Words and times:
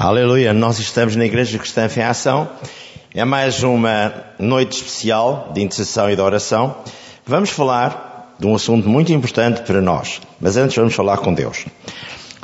Aleluia, 0.00 0.54
nós 0.54 0.78
estamos 0.78 1.16
na 1.16 1.24
Igreja 1.24 1.58
Cristã 1.58 1.88
em 1.96 2.02
Ação. 2.04 2.48
É 3.12 3.24
mais 3.24 3.64
uma 3.64 4.14
noite 4.38 4.76
especial 4.76 5.50
de 5.52 5.60
intercessão 5.60 6.08
e 6.08 6.14
de 6.14 6.22
oração. 6.22 6.76
Vamos 7.26 7.50
falar 7.50 8.36
de 8.38 8.46
um 8.46 8.54
assunto 8.54 8.88
muito 8.88 9.12
importante 9.12 9.62
para 9.62 9.82
nós, 9.82 10.20
mas 10.40 10.56
antes 10.56 10.76
vamos 10.76 10.94
falar 10.94 11.18
com 11.18 11.34
Deus. 11.34 11.66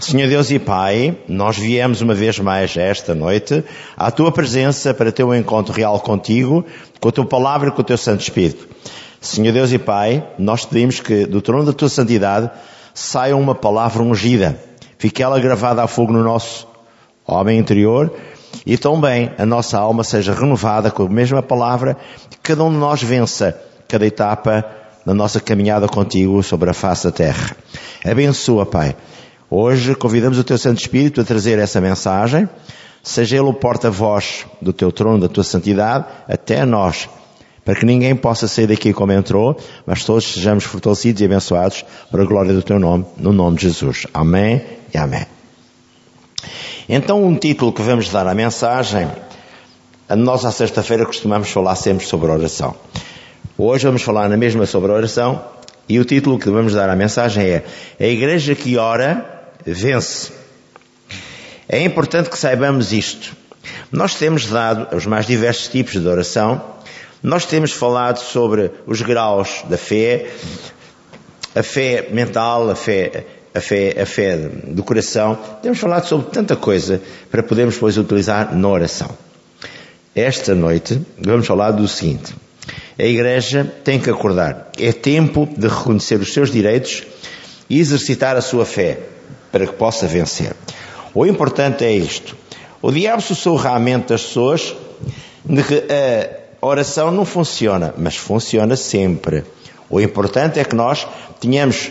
Senhor 0.01 0.29
Deus 0.29 0.51
e 0.51 0.59
Pai, 0.59 1.17
nós 1.29 1.56
viemos 1.56 2.01
uma 2.01 2.12
vez 2.12 2.40
mais 2.40 2.77
esta 2.77 3.14
noite 3.14 3.63
à 3.97 4.11
Tua 4.11 4.33
presença 4.33 4.93
para 4.93 5.13
ter 5.13 5.23
um 5.23 5.33
encontro 5.33 5.73
real 5.73 6.01
contigo, 6.01 6.67
com 6.99 7.09
a 7.09 7.13
Tua 7.13 7.25
palavra 7.25 7.69
e 7.69 7.71
com 7.71 7.83
o 7.83 7.85
Teu 7.85 7.97
Santo 7.97 8.23
Espírito. 8.23 8.67
Senhor 9.21 9.53
Deus 9.53 9.71
e 9.71 9.79
Pai, 9.79 10.27
nós 10.37 10.65
pedimos 10.67 10.99
que 10.99 11.25
do 11.25 11.41
trono 11.41 11.67
da 11.67 11.73
Tua 11.73 11.89
santidade 11.89 12.51
saia 12.93 13.37
uma 13.37 13.55
palavra 13.55 14.03
ungida, 14.03 14.59
fique 14.99 15.23
ela 15.23 15.39
gravada 15.39 15.85
a 15.85 15.87
fogo 15.87 16.12
no 16.12 16.25
nosso 16.25 16.73
homem 17.27 17.59
interior, 17.59 18.12
e 18.66 18.77
também 18.79 19.30
a 19.38 19.45
nossa 19.45 19.79
alma 19.79 20.05
seja 20.05 20.33
renovada 20.33 20.91
com 20.91 21.05
a 21.05 21.09
mesma 21.09 21.43
palavra, 21.43 21.97
que 22.31 22.39
cada 22.39 22.65
um 22.65 22.71
de 22.71 22.77
nós 22.77 23.03
vença 23.03 23.59
cada 23.89 24.07
etapa 24.07 24.65
na 25.05 25.12
nossa 25.12 25.41
caminhada 25.41 25.87
contigo 25.87 26.43
sobre 26.43 26.71
a 26.71 26.75
face 26.75 27.05
da 27.05 27.12
terra. 27.12 27.57
Abençoa, 28.05 28.65
Pai. 28.65 28.97
Hoje 29.51 29.95
convidamos 29.95 30.39
o 30.39 30.45
Teu 30.45 30.59
Santo 30.59 30.81
Espírito 30.81 31.21
a 31.21 31.25
trazer 31.25 31.59
essa 31.59 31.81
mensagem, 31.81 32.48
seja 33.03 33.37
Ele 33.37 33.47
o 33.47 33.53
porta-voz 33.53 34.47
do 34.61 34.73
Teu 34.73 34.91
trono, 34.91 35.20
da 35.20 35.29
Tua 35.29 35.45
santidade, 35.45 36.06
até 36.27 36.65
nós, 36.65 37.09
para 37.65 37.75
que 37.75 37.84
ninguém 37.84 38.17
possa 38.17 38.48
sair 38.48 38.67
daqui 38.67 38.93
como 38.93 39.12
entrou, 39.12 39.56
mas 39.87 40.05
todos 40.05 40.25
sejamos 40.33 40.65
fortalecidos 40.65 41.20
e 41.20 41.25
abençoados 41.25 41.84
para 42.11 42.23
a 42.23 42.27
glória 42.27 42.53
do 42.53 42.62
Teu 42.62 42.79
nome, 42.79 43.05
no 43.17 43.33
nome 43.33 43.56
de 43.59 43.65
Jesus. 43.65 44.06
Amém 44.12 44.62
e 44.93 44.98
amém. 44.98 45.27
Então, 46.88 47.24
um 47.24 47.34
título 47.34 47.73
que 47.73 47.80
vamos 47.80 48.11
dar 48.11 48.27
à 48.27 48.34
mensagem, 48.34 49.11
nós 50.11 50.45
à 50.45 50.52
sexta-feira 50.52 51.06
costumamos 51.06 51.50
falar 51.50 51.77
sempre 51.77 52.05
sobre 52.05 52.31
oração. 52.31 52.77
Hoje 53.56 53.86
vamos 53.86 54.03
falar 54.03 54.28
na 54.28 54.36
mesma 54.36 54.67
sobre 54.67 54.92
oração 54.92 55.42
e 55.89 55.98
o 55.98 56.05
título 56.05 56.39
que 56.39 56.50
vamos 56.50 56.75
dar 56.75 56.91
à 56.91 56.94
mensagem 56.94 57.42
é 57.42 57.64
A 57.98 58.06
Igreja 58.06 58.55
que 58.55 58.77
ora 58.77 59.50
vence. 59.64 60.31
É 61.67 61.83
importante 61.83 62.28
que 62.28 62.39
saibamos 62.39 62.92
isto. 62.92 63.34
Nós 63.91 64.14
temos 64.16 64.47
dado 64.47 64.94
os 64.94 65.06
mais 65.06 65.27
diversos 65.27 65.69
tipos 65.69 65.94
de 65.94 66.06
oração, 66.06 66.62
nós 67.22 67.47
temos 67.47 67.72
falado 67.72 68.19
sobre 68.19 68.70
os 68.87 69.00
graus 69.00 69.64
da 69.70 69.78
fé, 69.78 70.27
a 71.55 71.62
fé 71.62 72.09
mental, 72.11 72.69
a 72.69 72.75
fé 72.75 73.25
a 73.55 73.60
fé, 73.60 73.94
a 74.00 74.05
fé 74.05 74.36
do 74.36 74.83
coração. 74.83 75.38
Temos 75.62 75.78
falado 75.78 76.06
sobre 76.06 76.30
tanta 76.30 76.56
coisa 76.56 77.00
para 77.30 77.42
podermos 77.42 77.74
depois 77.74 77.97
utilizar 77.97 78.55
na 78.55 78.69
oração. 78.69 79.10
Esta 80.14 80.55
noite 80.55 81.00
vamos 81.19 81.47
falar 81.47 81.70
do 81.70 81.86
seguinte. 81.86 82.34
A 82.98 83.05
Igreja 83.05 83.64
tem 83.84 84.00
que 84.00 84.10
acordar. 84.10 84.70
É 84.78 84.92
tempo 84.92 85.48
de 85.56 85.69
reconhecer 85.69 86.20
os 86.20 86.32
seus 86.32 86.50
direitos 86.50 87.05
e 87.69 87.80
exercitar 87.80 88.36
a 88.36 88.41
sua 88.41 88.64
fé 88.64 88.98
para 89.50 89.66
que 89.66 89.72
possa 89.72 90.06
vencer. 90.06 90.55
O 91.14 91.25
importante 91.25 91.84
é 91.84 91.92
isto. 91.92 92.36
O 92.82 92.91
diabo 92.91 93.22
sussurra 93.22 93.70
à 93.70 93.78
mente 93.78 94.08
das 94.08 94.22
pessoas 94.22 94.75
de 95.44 95.62
que 95.62 95.84
a 96.60 96.66
oração 96.66 97.10
não 97.10 97.25
funciona, 97.25 97.94
mas 97.97 98.16
funciona 98.16 98.77
sempre. 98.77 99.44
O 99.88 100.00
importante 100.00 100.58
é 100.58 100.64
que 100.64 100.75
nós 100.75 101.06
tenhamos 101.41 101.91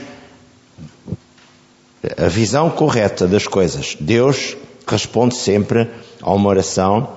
a 2.17 2.27
visão 2.27 2.69
correta 2.69 3.27
das 3.27 3.47
coisas. 3.47 3.95
Deus 3.99 4.57
responde 4.85 5.35
sempre 5.35 5.89
a 6.21 6.33
uma 6.33 6.49
oração 6.49 7.09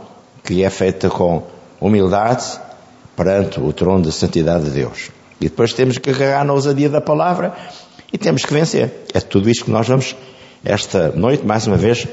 que 0.44 0.62
é 0.62 0.70
feita 0.70 1.10
com 1.10 1.42
humildade 1.80 2.44
perante 3.16 3.60
o 3.60 3.72
trono 3.72 4.04
da 4.04 4.12
santidade 4.12 4.64
de 4.64 4.70
Deus. 4.70 5.10
E 5.40 5.48
depois 5.48 5.72
temos 5.72 5.98
que 5.98 6.10
agarrar 6.10 6.44
na 6.44 6.52
ousadia 6.52 6.88
da 6.88 7.00
palavra 7.00 7.54
e 8.12 8.16
temos 8.16 8.44
que 8.44 8.52
vencer. 8.52 8.92
É 9.12 9.20
tudo 9.20 9.50
isto 9.50 9.64
que 9.64 9.70
nós 9.70 9.88
vamos, 9.88 10.14
esta 10.64 11.10
noite, 11.10 11.44
mais 11.44 11.66
uma 11.66 11.76
vez, 11.76 12.06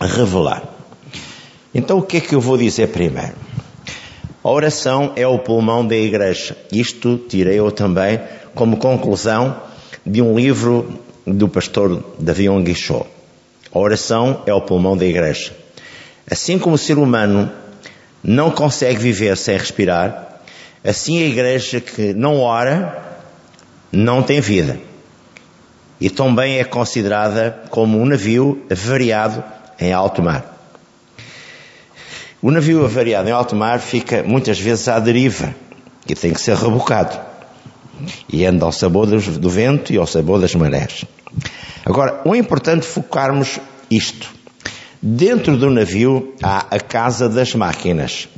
revelar. 0.00 0.62
Então, 1.74 1.98
o 1.98 2.02
que 2.02 2.16
é 2.16 2.20
que 2.20 2.34
eu 2.34 2.40
vou 2.40 2.56
dizer 2.56 2.88
primeiro? 2.88 3.34
A 4.42 4.50
oração 4.50 5.12
é 5.14 5.26
o 5.26 5.38
pulmão 5.38 5.86
da 5.86 5.96
igreja. 5.96 6.56
Isto 6.72 7.16
tirei 7.16 7.58
eu 7.60 7.70
também 7.70 8.20
como 8.54 8.76
conclusão 8.76 9.56
de 10.04 10.20
um 10.20 10.34
livro 10.34 10.98
do 11.26 11.48
pastor 11.48 12.02
Davi 12.18 12.48
Onguichó. 12.48 13.06
A 13.72 13.78
oração 13.78 14.42
é 14.46 14.52
o 14.52 14.60
pulmão 14.60 14.96
da 14.96 15.06
igreja. 15.06 15.52
Assim 16.30 16.58
como 16.58 16.74
o 16.74 16.78
ser 16.78 16.98
humano 16.98 17.50
não 18.22 18.50
consegue 18.50 18.98
viver 18.98 19.36
sem 19.36 19.56
respirar, 19.56 20.40
assim 20.84 21.22
a 21.22 21.26
igreja 21.26 21.80
que 21.80 22.12
não 22.12 22.40
ora 22.40 23.02
não 23.90 24.22
tem 24.22 24.40
vida. 24.40 24.78
E 26.00 26.10
também 26.10 26.58
é 26.58 26.64
considerada 26.64 27.62
como 27.70 27.98
um 27.98 28.06
navio 28.06 28.64
avariado 28.70 29.42
em 29.78 29.92
alto 29.92 30.22
mar. 30.22 30.44
O 32.40 32.50
navio 32.50 32.84
avariado 32.84 33.28
em 33.28 33.32
alto 33.32 33.54
mar 33.54 33.78
fica 33.78 34.22
muitas 34.22 34.58
vezes 34.58 34.88
à 34.88 34.98
deriva 34.98 35.54
e 36.08 36.14
tem 36.14 36.32
que 36.32 36.40
ser 36.40 36.56
rebocado 36.56 37.31
e 38.32 38.44
anda 38.44 38.64
ao 38.64 38.72
sabor 38.72 39.06
do 39.06 39.50
vento 39.50 39.92
e 39.92 39.96
ao 39.96 40.06
sabor 40.06 40.40
das 40.40 40.54
marés. 40.54 41.04
Agora, 41.84 42.20
o 42.24 42.34
importante 42.34 42.86
é 42.86 42.90
focarmos 42.90 43.58
isto. 43.90 44.28
Dentro 45.00 45.56
do 45.56 45.70
navio 45.70 46.34
há 46.42 46.66
a 46.70 46.78
casa 46.78 47.28
das 47.28 47.54
máquinas. 47.54 48.28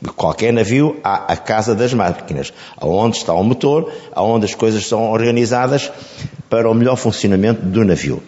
De 0.00 0.08
qualquer 0.08 0.52
navio 0.52 0.98
há 1.04 1.32
a 1.32 1.36
casa 1.36 1.74
das 1.74 1.92
máquinas, 1.92 2.52
aonde 2.78 3.18
está 3.18 3.34
o 3.34 3.44
motor, 3.44 3.92
aonde 4.14 4.46
as 4.46 4.54
coisas 4.54 4.86
são 4.86 5.10
organizadas 5.10 5.92
para 6.48 6.70
o 6.70 6.74
melhor 6.74 6.96
funcionamento 6.96 7.60
do 7.60 7.84
navio. 7.84 8.22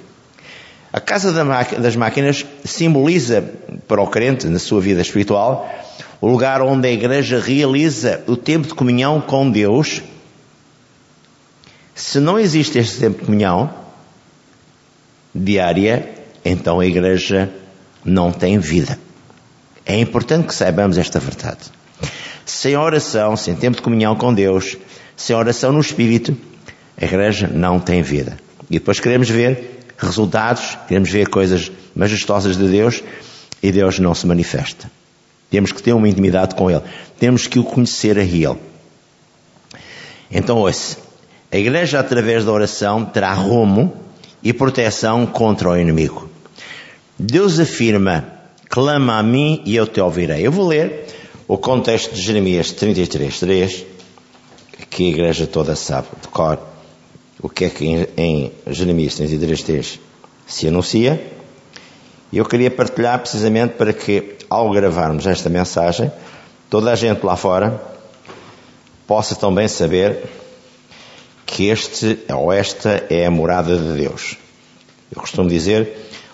A 0.93 1.01
casa 1.01 1.33
das 1.33 1.97
máquinas 1.97 2.45
simboliza 2.63 3.43
para 3.89 4.03
o 4.03 4.07
crente, 4.07 4.47
na 4.47 4.59
sua 4.59 4.83
vida 4.83 5.01
espiritual, 5.01 5.67
o 6.21 6.29
lugar 6.29 6.61
onde 6.61 6.87
a 6.87 6.93
igreja 6.93 7.41
realiza 7.41 8.23
o 8.27 8.37
tempo 8.37 8.69
de 8.69 8.75
comunhão 8.75 9.19
com 9.19 9.51
Deus 9.51 10.03
se 11.95 12.19
não 12.21 12.39
existe 12.39 12.79
este 12.79 13.01
tempo 13.01 13.21
de 13.21 13.27
comunhão 13.27 13.73
diária, 15.35 16.09
então 16.45 16.81
a 16.81 16.87
igreja 16.87 17.51
não 18.05 18.33
tem 18.33 18.59
vida. 18.59 18.99
É 19.85 19.99
importante 19.99 20.47
que 20.47 20.55
saibamos 20.55 20.99
esta 20.99 21.19
verdade. 21.19 21.61
Sem 22.45 22.77
oração, 22.77 23.37
sem 23.37 23.55
tempo 23.55 23.77
de 23.77 23.83
comunhão 23.83 24.17
com 24.17 24.33
Deus, 24.33 24.77
sem 25.17 25.35
oração 25.35 25.73
no 25.73 25.81
Espírito, 25.81 26.37
a 27.01 27.05
igreja 27.05 27.47
não 27.49 27.79
tem 27.79 28.03
vida. 28.03 28.37
E 28.71 28.79
depois 28.79 29.01
queremos 29.01 29.29
ver 29.29 29.81
resultados, 29.99 30.79
queremos 30.89 31.11
ver 31.11 31.29
coisas 31.29 31.71
majestosas 31.95 32.57
de 32.57 32.69
Deus 32.69 33.03
e 33.63 33.71
Deus 33.71 33.99
não 33.99 34.15
se 34.15 34.27
manifesta. 34.27 34.91
Temos 35.51 35.71
que 35.71 35.83
ter 35.83 35.93
uma 35.93 36.09
intimidade 36.09 36.55
com 36.55 36.71
Ele. 36.71 36.83
Temos 37.19 37.47
que 37.47 37.59
o 37.59 37.65
conhecer 37.65 38.19
a 38.19 38.23
Ele. 38.23 38.57
Então, 40.31 40.59
ouça. 40.59 40.97
A 41.53 41.59
igreja, 41.59 42.01
através 42.01 42.47
da 42.47 42.51
oração, 42.51 43.05
terá 43.05 43.35
rumo 43.35 43.95
e 44.43 44.55
proteção 44.55 45.27
contra 45.27 45.69
o 45.69 45.77
inimigo. 45.77 46.31
Deus 47.19 47.61
afirma: 47.61 48.27
clama 48.71 49.19
a 49.19 49.23
mim 49.23 49.61
e 49.67 49.77
eu 49.77 49.87
te 49.87 50.01
ouvirei. 50.01 50.47
Eu 50.47 50.51
vou 50.51 50.67
ler 50.67 51.05
o 51.47 51.59
contexto 51.59 52.15
de 52.15 52.23
Jeremias 52.23 52.73
33, 52.73 53.39
3, 53.39 53.87
que 54.89 55.05
a 55.05 55.11
igreja 55.11 55.47
toda 55.47 55.77
sabe 55.77 56.09
de 56.23 56.29
cor 56.29 56.59
o 57.43 57.51
que 57.51 57.67
é 57.67 57.69
que 57.69 57.85
em, 57.85 58.07
em 58.17 58.53
Jeremias 58.69 59.17
33, 59.17 59.63
3 59.63 60.01
se 60.47 60.69
anuncia. 60.69 61.23
E 62.33 62.39
eu 62.39 62.47
queria 62.47 62.71
partilhar 62.71 63.19
precisamente 63.19 63.75
para 63.75 63.93
que, 63.93 64.37
ao 64.49 64.71
gravarmos 64.71 65.27
esta 65.27 65.51
mensagem, 65.51 66.11
toda 66.71 66.91
a 66.91 66.95
gente 66.95 67.23
lá 67.27 67.37
fora 67.37 67.79
possa 69.07 69.35
também 69.35 69.69
saber 69.69 70.23
que 71.53 71.69
este 71.69 72.19
ou 72.31 72.51
esta 72.51 73.05
é 73.11 73.27
a 73.27 73.31
morada 73.31 73.77
de 73.77 73.93
Deus. 73.93 74.39
Eu 75.15 75.21
costumo 75.21 75.51
dizer, 75.51 75.93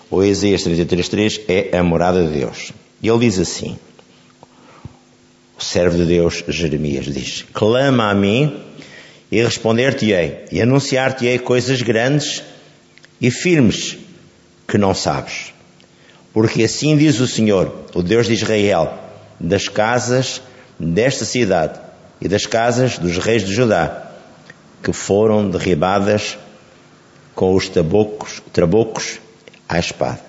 o 0.09 0.23
Isaías 0.23 0.63
33.3 0.63 1.41
é 1.49 1.77
a 1.77 1.83
morada 1.83 2.23
de 2.23 2.39
Deus. 2.39 2.71
E 3.03 3.09
ele 3.09 3.19
diz 3.19 3.37
assim, 3.37 3.77
o 5.57 5.61
servo 5.61 5.97
de 5.97 6.05
Deus, 6.05 6.41
Jeremias, 6.47 7.05
diz, 7.05 7.45
clama 7.51 8.09
a 8.09 8.13
mim 8.13 8.63
e 9.29 9.43
responder-te-ei, 9.43 10.45
e 10.53 10.61
anunciar-te-ei 10.61 11.37
coisas 11.37 11.81
grandes 11.81 12.41
e 13.19 13.29
firmes 13.29 13.97
que 14.65 14.77
não 14.77 14.95
sabes. 14.95 15.53
Porque 16.31 16.63
assim 16.63 16.95
diz 16.95 17.19
o 17.19 17.27
Senhor, 17.27 17.87
o 17.93 18.01
Deus 18.01 18.25
de 18.25 18.35
Israel, 18.35 18.97
das 19.37 19.67
casas 19.67 20.41
desta 20.79 21.25
cidade 21.25 21.77
e 22.21 22.29
das 22.29 22.45
casas 22.45 22.97
dos 22.97 23.17
reis 23.17 23.45
de 23.45 23.53
Judá, 23.53 24.08
que 24.81 24.93
foram 24.93 25.49
derribadas 25.49 26.37
com 27.35 27.55
os 27.55 27.69
trabocos 28.51 29.19
à 29.67 29.79
espada. 29.79 30.19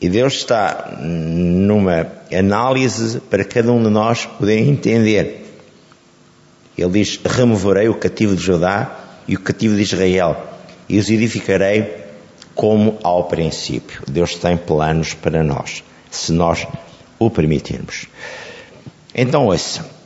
E 0.00 0.08
Deus 0.08 0.34
está 0.34 0.96
numa 1.00 2.06
análise 2.32 3.20
para 3.20 3.44
cada 3.44 3.70
um 3.70 3.82
de 3.82 3.90
nós 3.90 4.24
poder 4.24 4.58
entender. 4.58 5.46
Ele 6.76 6.90
diz: 6.90 7.20
Removerei 7.22 7.88
o 7.88 7.94
cativo 7.94 8.34
de 8.34 8.42
Judá 8.42 8.96
e 9.28 9.34
o 9.34 9.40
cativo 9.40 9.76
de 9.76 9.82
Israel, 9.82 10.36
e 10.88 10.98
os 10.98 11.10
edificarei 11.10 11.96
como 12.54 12.98
ao 13.02 13.24
princípio. 13.24 14.02
Deus 14.08 14.34
tem 14.36 14.56
planos 14.56 15.12
para 15.12 15.42
nós, 15.42 15.84
se 16.10 16.32
nós 16.32 16.66
o 17.18 17.30
permitirmos. 17.30 18.06
Então, 19.14 19.46
ouça. 19.46 19.99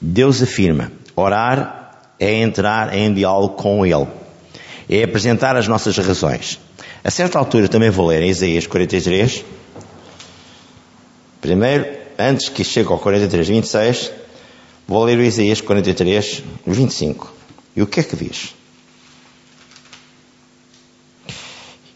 Deus 0.00 0.42
afirma: 0.42 0.90
orar 1.14 2.14
é 2.18 2.40
entrar 2.40 2.94
em 2.94 3.12
diálogo 3.12 3.54
com 3.54 3.84
Ele, 3.84 4.06
é 4.88 5.02
apresentar 5.02 5.56
as 5.56 5.68
nossas 5.68 5.96
razões. 5.98 6.58
A 7.04 7.10
certa 7.10 7.38
altura 7.38 7.68
também 7.68 7.90
vou 7.90 8.06
ler 8.06 8.22
em 8.22 8.30
Isaías 8.30 8.66
43. 8.66 9.44
Primeiro, 11.40 11.86
antes 12.18 12.48
que 12.48 12.62
chegue 12.62 12.90
ao 12.90 12.98
43, 12.98 13.48
26, 13.48 14.12
vou 14.86 15.04
ler 15.04 15.18
o 15.18 15.22
Isaías 15.22 15.60
43, 15.60 16.42
25. 16.66 17.34
E 17.76 17.82
o 17.82 17.86
que 17.86 18.00
é 18.00 18.02
que 18.02 18.16
diz? 18.16 18.54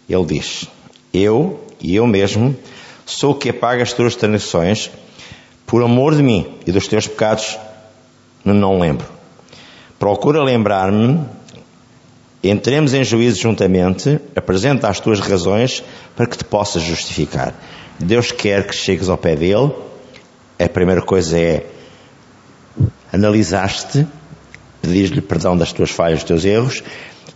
Ele 0.09 0.25
diz: 0.25 0.67
Eu, 1.13 1.67
e 1.81 1.95
eu 1.95 2.07
mesmo, 2.07 2.57
sou 3.05 3.33
o 3.33 3.35
que 3.35 3.51
apaga 3.51 3.83
as 3.83 3.93
tuas 3.93 4.15
transgressões, 4.15 4.91
por 5.67 5.83
amor 5.83 6.15
de 6.15 6.23
mim 6.23 6.55
e 6.67 6.73
dos 6.73 6.89
teus 6.89 7.07
pecados 7.07 7.59
não 8.53 8.79
lembro. 8.79 9.07
Procura 9.99 10.43
lembrar-me, 10.43 11.21
entremos 12.43 12.93
em 12.93 13.03
juízo 13.03 13.41
juntamente, 13.41 14.21
apresenta 14.37 14.89
as 14.89 15.01
tuas 15.01 15.21
razões 15.21 15.83
para 16.15 16.27
que 16.27 16.37
te 16.37 16.45
possas 16.45 16.83
justificar. 16.83 17.55
Deus 17.99 18.33
quer 18.33 18.67
que 18.67 18.75
chegues 18.75 19.09
ao 19.09 19.17
pé 19.17 19.37
dele. 19.37 19.73
A 20.59 20.69
primeira 20.69 21.01
coisa 21.01 21.39
é 21.39 21.67
analisar-te, 23.13 24.07
pedir-lhe 24.83 25.21
perdão 25.21 25.57
das 25.57 25.73
tuas 25.73 25.91
falhas, 25.91 26.21
dos 26.21 26.29
teus 26.29 26.45
erros, 26.45 26.83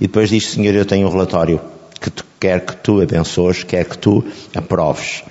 e 0.00 0.06
depois 0.06 0.28
diz, 0.28 0.50
Senhor, 0.50 0.74
eu 0.74 0.84
tenho 0.84 1.06
um 1.06 1.10
relatório 1.10 1.60
que 2.00 2.10
tu, 2.10 2.24
quer 2.38 2.64
que 2.64 2.76
tu 2.76 3.00
abençoes, 3.00 3.64
quer 3.64 3.84
que 3.84 3.96
tu 3.96 4.24
aproves. 4.54 5.22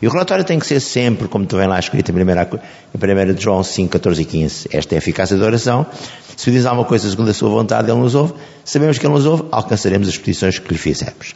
E 0.00 0.06
o 0.06 0.10
relatório 0.10 0.44
tem 0.44 0.58
que 0.58 0.66
ser 0.66 0.80
sempre, 0.80 1.26
como 1.26 1.44
tu 1.44 1.56
vem 1.56 1.66
lá 1.66 1.78
escrito 1.78 2.10
em 2.10 2.14
1 2.14 3.34
de 3.34 3.42
João 3.42 3.62
5, 3.62 3.90
14 3.90 4.22
e 4.22 4.24
15. 4.24 4.68
Esta 4.72 4.94
é 4.94 4.96
a 4.96 4.98
eficácia 4.98 5.36
da 5.36 5.44
oração. 5.44 5.86
Se 6.36 6.50
diz 6.50 6.66
alguma 6.66 6.86
coisa 6.86 7.10
segundo 7.10 7.30
a 7.30 7.34
sua 7.34 7.48
vontade, 7.48 7.90
Ele 7.90 7.98
nos 7.98 8.14
ouve. 8.14 8.34
Sabemos 8.64 8.98
que 8.98 9.06
Ele 9.06 9.14
nos 9.14 9.26
ouve, 9.26 9.44
alcançaremos 9.50 10.08
as 10.08 10.16
petições 10.16 10.58
que 10.58 10.72
lhe 10.72 10.78
fizemos. 10.78 11.34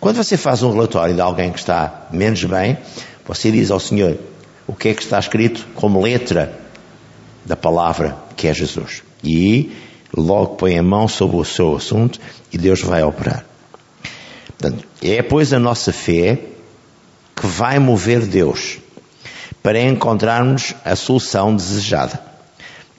Quando 0.00 0.16
você 0.16 0.36
faz 0.36 0.62
um 0.64 0.72
relatório 0.72 1.14
de 1.14 1.20
alguém 1.20 1.52
que 1.52 1.60
está 1.60 2.08
menos 2.10 2.42
bem, 2.44 2.76
você 3.24 3.52
diz 3.52 3.70
ao 3.70 3.78
Senhor 3.78 4.18
o 4.66 4.74
que 4.74 4.88
é 4.88 4.94
que 4.94 5.02
está 5.02 5.18
escrito 5.18 5.64
como 5.74 6.02
letra 6.02 6.58
da 7.44 7.56
palavra 7.56 8.16
que 8.36 8.48
é 8.48 8.54
Jesus. 8.54 9.02
E 9.22 9.70
logo 10.16 10.56
põe 10.56 10.76
a 10.76 10.82
mão 10.82 11.06
sobre 11.06 11.36
o 11.36 11.44
seu 11.44 11.76
assunto 11.76 12.18
e 12.52 12.58
Deus 12.58 12.80
vai 12.82 13.04
operar. 13.04 13.44
Portanto, 14.46 14.84
é 15.00 15.22
pois 15.22 15.52
a 15.52 15.58
nossa 15.58 15.92
fé 15.92 16.38
que 17.42 17.46
vai 17.48 17.80
mover 17.80 18.24
Deus 18.24 18.78
para 19.64 19.80
encontrarmos 19.80 20.76
a 20.84 20.94
solução 20.94 21.56
desejada. 21.56 22.20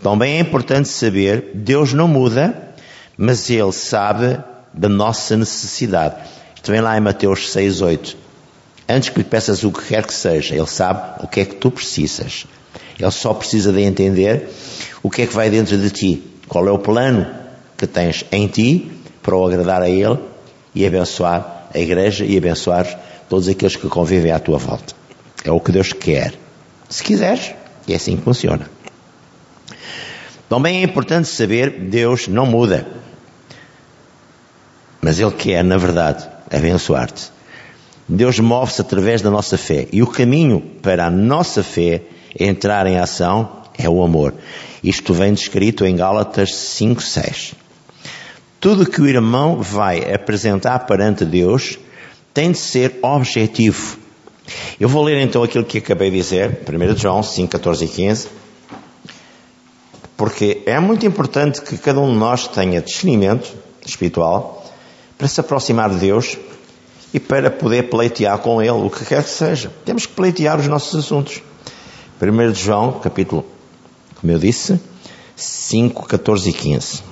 Também 0.01 0.36
é 0.36 0.40
importante 0.42 0.90
saber, 0.90 1.51
Deus 1.54 1.94
não 1.94 2.10
muda, 2.10 2.74
mas 3.18 3.50
Ele 3.50 3.72
sabe 3.72 4.38
da 4.74 4.90
nossa 4.90 5.38
necessidade. 5.38 6.16
Isto 6.54 6.74
vem 6.74 6.81
lá 6.81 6.98
em 6.98 7.00
Mateus 7.00 7.54
6, 7.54 7.80
8. 7.80 8.18
Antes 8.90 9.07
que 9.07 9.19
lhe 9.19 9.24
peças 9.24 9.63
o 9.63 9.72
que 9.72 9.86
quer 9.86 10.06
que 10.06 10.13
seja, 10.13 10.54
Ele 10.54 10.68
sabe 10.68 11.24
o 11.24 11.28
que 11.28 11.40
é 11.40 11.45
que 11.45 11.56
tu 11.56 11.72
precisas. 11.72 12.45
Ele 13.00 13.12
só 13.12 13.34
precisa 13.34 13.72
de 13.72 13.81
entender 13.81 14.50
o 15.01 15.10
que 15.10 15.22
é 15.22 15.25
que 15.25 15.34
vai 15.34 15.50
dentro 15.50 15.78
de 15.78 15.90
ti. 15.90 16.22
Qual 16.50 16.68
é 16.68 16.72
o 16.72 16.80
plano 16.80 17.25
que 17.78 17.88
tens 17.88 18.25
em 18.30 18.50
ti 18.50 18.92
para 19.22 19.38
o 19.38 19.48
agradar 19.48 19.81
a 19.81 19.90
Ele 19.90 20.19
e 20.75 20.86
abençoar 20.86 21.69
a 21.74 21.80
igreja 21.80 22.25
e 22.25 22.38
abençoar 22.38 23.12
todos 23.30 23.48
aqueles 23.48 23.75
que 23.75 23.88
convivem 23.88 24.31
à 24.31 24.40
tua 24.40 24.58
volta. 24.58 24.94
É 25.44 25.52
o 25.52 25.60
que 25.60 25.72
Deus 25.72 25.94
quer. 25.94 26.34
Se 26.90 27.04
quiseres, 27.04 27.54
é 27.88 27.96
assim 27.96 28.18
que 28.18 28.24
funciona. 28.24 28.70
Também 30.48 30.81
é 30.81 30.84
importante 30.84 31.28
saber, 31.28 31.72
Deus 31.90 32.28
não 32.28 32.46
muda. 32.46 32.88
Mas 35.02 35.20
Ele 35.20 35.31
quer, 35.31 35.64
na 35.64 35.78
verdade, 35.78 36.30
abençoar-te. 36.52 37.31
Deus 38.08 38.40
move-se 38.40 38.81
através 38.81 39.22
da 39.22 39.31
nossa 39.31 39.58
fé. 39.58 39.88
E 39.92 40.04
o 40.04 40.08
caminho 40.08 40.62
para 40.81 41.08
a 41.08 41.10
nossa 41.10 41.64
fé 41.64 42.04
entrar 42.40 42.86
em 42.88 42.98
ação 42.98 43.64
é 43.78 43.90
o 43.90 44.04
amor. 44.04 44.34
Isto 44.84 45.14
vem 45.14 45.34
descrito 45.34 45.86
em 45.86 45.96
Gálatas 45.96 46.54
5, 46.56 47.02
6. 47.02 47.56
Tudo 48.60 48.90
que 48.90 49.02
o 49.02 49.08
irmão 49.08 49.62
vai 49.62 50.14
apresentar 50.14 50.80
perante 50.80 51.26
Deus 51.26 51.78
tem 52.33 52.51
de 52.51 52.57
ser 52.57 53.00
objetivo. 53.01 53.97
Eu 54.80 54.89
vou 54.89 55.03
ler 55.03 55.21
então 55.21 55.44
aquilo 55.44 55.63
que 55.63 55.77
acabei 55.77 56.09
de 56.09 56.18
dizer, 56.18 56.59
1 56.68 56.97
João 56.97 57.24
5, 57.24 57.51
14 57.51 57.85
e 57.85 57.88
15, 57.88 58.27
porque 60.18 60.62
é 60.65 60.80
muito 60.80 61.06
importante 61.06 61.62
que 61.62 61.77
cada 61.77 62.00
um 62.00 62.12
de 62.12 62.18
nós 62.18 62.47
tenha 62.47 62.81
discernimento 62.81 63.53
espiritual 63.85 64.65
para 65.18 65.27
se 65.27 65.39
aproximar 65.39 65.89
de 65.89 65.97
Deus 65.97 66.38
e 67.13 67.19
para 67.19 67.51
poder 67.51 67.83
pleitear 67.83 68.38
com 68.39 68.62
Ele 68.62 68.71
o 68.71 68.89
que 68.89 69.06
quer 69.06 69.24
que 69.24 69.30
seja. 69.30 69.71
Temos 69.85 70.06
que 70.06 70.13
pleitear 70.13 70.59
os 70.59 70.68
nossos 70.68 70.97
assuntos. 71.00 71.41
1 72.21 72.53
João, 72.56 73.00
capítulo, 73.00 73.45
como 74.19 74.33
eu 74.33 74.39
disse, 74.39 74.80
5, 75.35 76.07
14 76.07 76.50
e 76.50 76.53
15. 76.53 77.03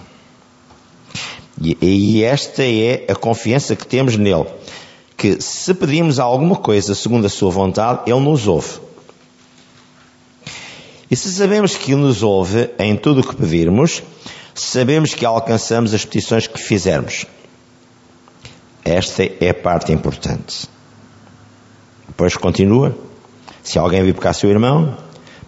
E, 1.61 1.77
e 1.81 2.23
esta 2.23 2.63
é 2.63 3.05
a 3.07 3.15
confiança 3.15 3.75
que 3.75 3.85
temos 3.85 4.17
nele 4.17 4.47
que 5.21 5.39
se 5.39 5.71
pedimos 5.75 6.17
alguma 6.17 6.55
coisa 6.55 6.95
segundo 6.95 7.27
a 7.27 7.29
sua 7.29 7.51
vontade, 7.51 8.09
Ele 8.09 8.19
nos 8.21 8.47
ouve. 8.47 8.79
E 11.11 11.15
se 11.15 11.31
sabemos 11.31 11.77
que 11.77 11.91
Ele 11.91 12.01
nos 12.01 12.23
ouve 12.23 12.71
em 12.79 12.97
tudo 12.97 13.21
o 13.21 13.23
que 13.23 13.35
pedirmos, 13.35 14.01
sabemos 14.55 15.13
que 15.13 15.23
alcançamos 15.23 15.93
as 15.93 16.03
petições 16.03 16.47
que 16.47 16.59
fizermos. 16.59 17.27
Esta 18.83 19.21
é 19.39 19.51
a 19.51 19.53
parte 19.53 19.93
importante. 19.93 20.67
Depois 22.07 22.35
continua. 22.35 22.97
Se 23.61 23.77
alguém 23.77 24.01
vir 24.03 24.15
pecar 24.15 24.33
seu 24.33 24.49
irmão, 24.49 24.97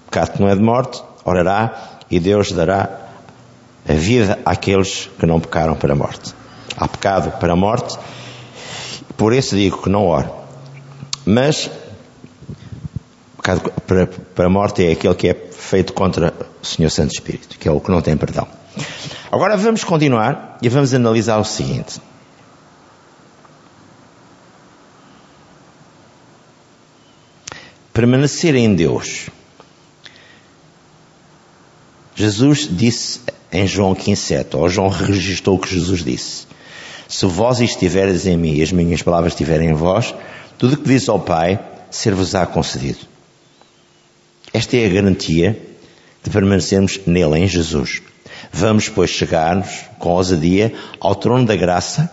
pecado 0.06 0.40
não 0.40 0.50
é 0.50 0.56
de 0.56 0.62
morte, 0.62 1.02
orará 1.26 1.98
e 2.12 2.20
Deus 2.20 2.52
dará 2.52 3.08
a 3.90 3.94
vida 3.94 4.38
àqueles 4.46 5.10
que 5.18 5.26
não 5.26 5.40
pecaram 5.40 5.74
para 5.74 5.94
a 5.94 5.96
morte. 5.96 6.32
Há 6.78 6.88
pecado 6.88 7.40
para 7.40 7.54
a 7.54 7.56
morte 7.56 7.98
por 9.18 9.34
isso 9.34 9.56
digo 9.56 9.82
que 9.82 9.90
não 9.90 10.06
oro. 10.08 10.30
Mas, 11.26 11.70
para, 13.88 14.46
a 14.46 14.50
morte 14.50 14.86
é 14.86 14.92
aquele 14.92 15.16
que 15.16 15.28
é 15.30 15.34
feito 15.34 15.94
contra 15.94 16.34
o 16.62 16.66
Senhor 16.66 16.90
Santo 16.90 17.14
Espírito, 17.14 17.58
que 17.58 17.68
é 17.68 17.72
o 17.72 17.80
que 17.80 17.92
não 17.92 18.02
tem 18.02 18.18
perdão. 18.18 18.48
Agora 19.32 19.58
vamos 19.58 19.84
continuar 19.84 20.58
e 20.62 20.70
vamos 20.70 20.94
analisar 20.94 21.38
o 21.38 21.44
seguinte. 21.44 22.00
Permanecer 27.92 28.56
em 28.56 28.74
Deus. 28.74 29.30
Jesus 32.16 32.68
disse 32.72 33.22
em 33.52 33.68
João 33.68 33.94
15,7, 33.94 34.56
ou 34.56 34.70
João 34.70 34.90
registrou 34.90 35.58
o 35.58 35.60
que 35.60 35.70
Jesus 35.70 36.04
disse. 36.04 36.48
Se 37.14 37.28
vós 37.28 37.62
estiveres 37.62 38.26
em 38.26 38.36
mim 38.36 38.56
e 38.56 38.64
as 38.64 38.72
minhas 38.72 39.04
palavras 39.04 39.34
estiverem 39.34 39.70
em 39.70 39.74
vós, 39.76 40.16
tudo 40.58 40.74
o 40.74 40.78
que 40.78 40.82
pedis 40.82 41.08
ao 41.08 41.20
Pai, 41.20 41.64
ser-vos-á 41.92 42.44
concedido. 42.48 43.02
Esta 44.52 44.78
é 44.78 44.88
a 44.88 44.90
garantia 44.90 45.62
de 46.24 46.32
permanecermos 46.32 47.02
nele, 47.06 47.38
em 47.38 47.48
Jesus. 47.48 48.02
Vamos, 48.52 48.90
pois, 48.90 49.12
chegar-nos 49.12 49.82
com 50.00 50.10
ousadia 50.10 50.74
ao 51.00 51.14
trono 51.14 51.46
da 51.46 51.56
graça 51.56 52.10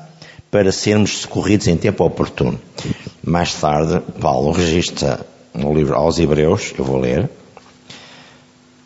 para 0.50 0.70
sermos 0.70 1.20
socorridos 1.20 1.66
em 1.66 1.78
tempo 1.78 2.04
oportuno. 2.04 2.60
Mais 3.24 3.54
tarde, 3.54 4.02
Paulo 4.20 4.52
registra 4.52 5.26
no 5.54 5.72
livro 5.72 5.94
aos 5.94 6.18
Hebreus, 6.18 6.74
eu 6.78 6.84
vou 6.84 7.00
ler, 7.00 7.26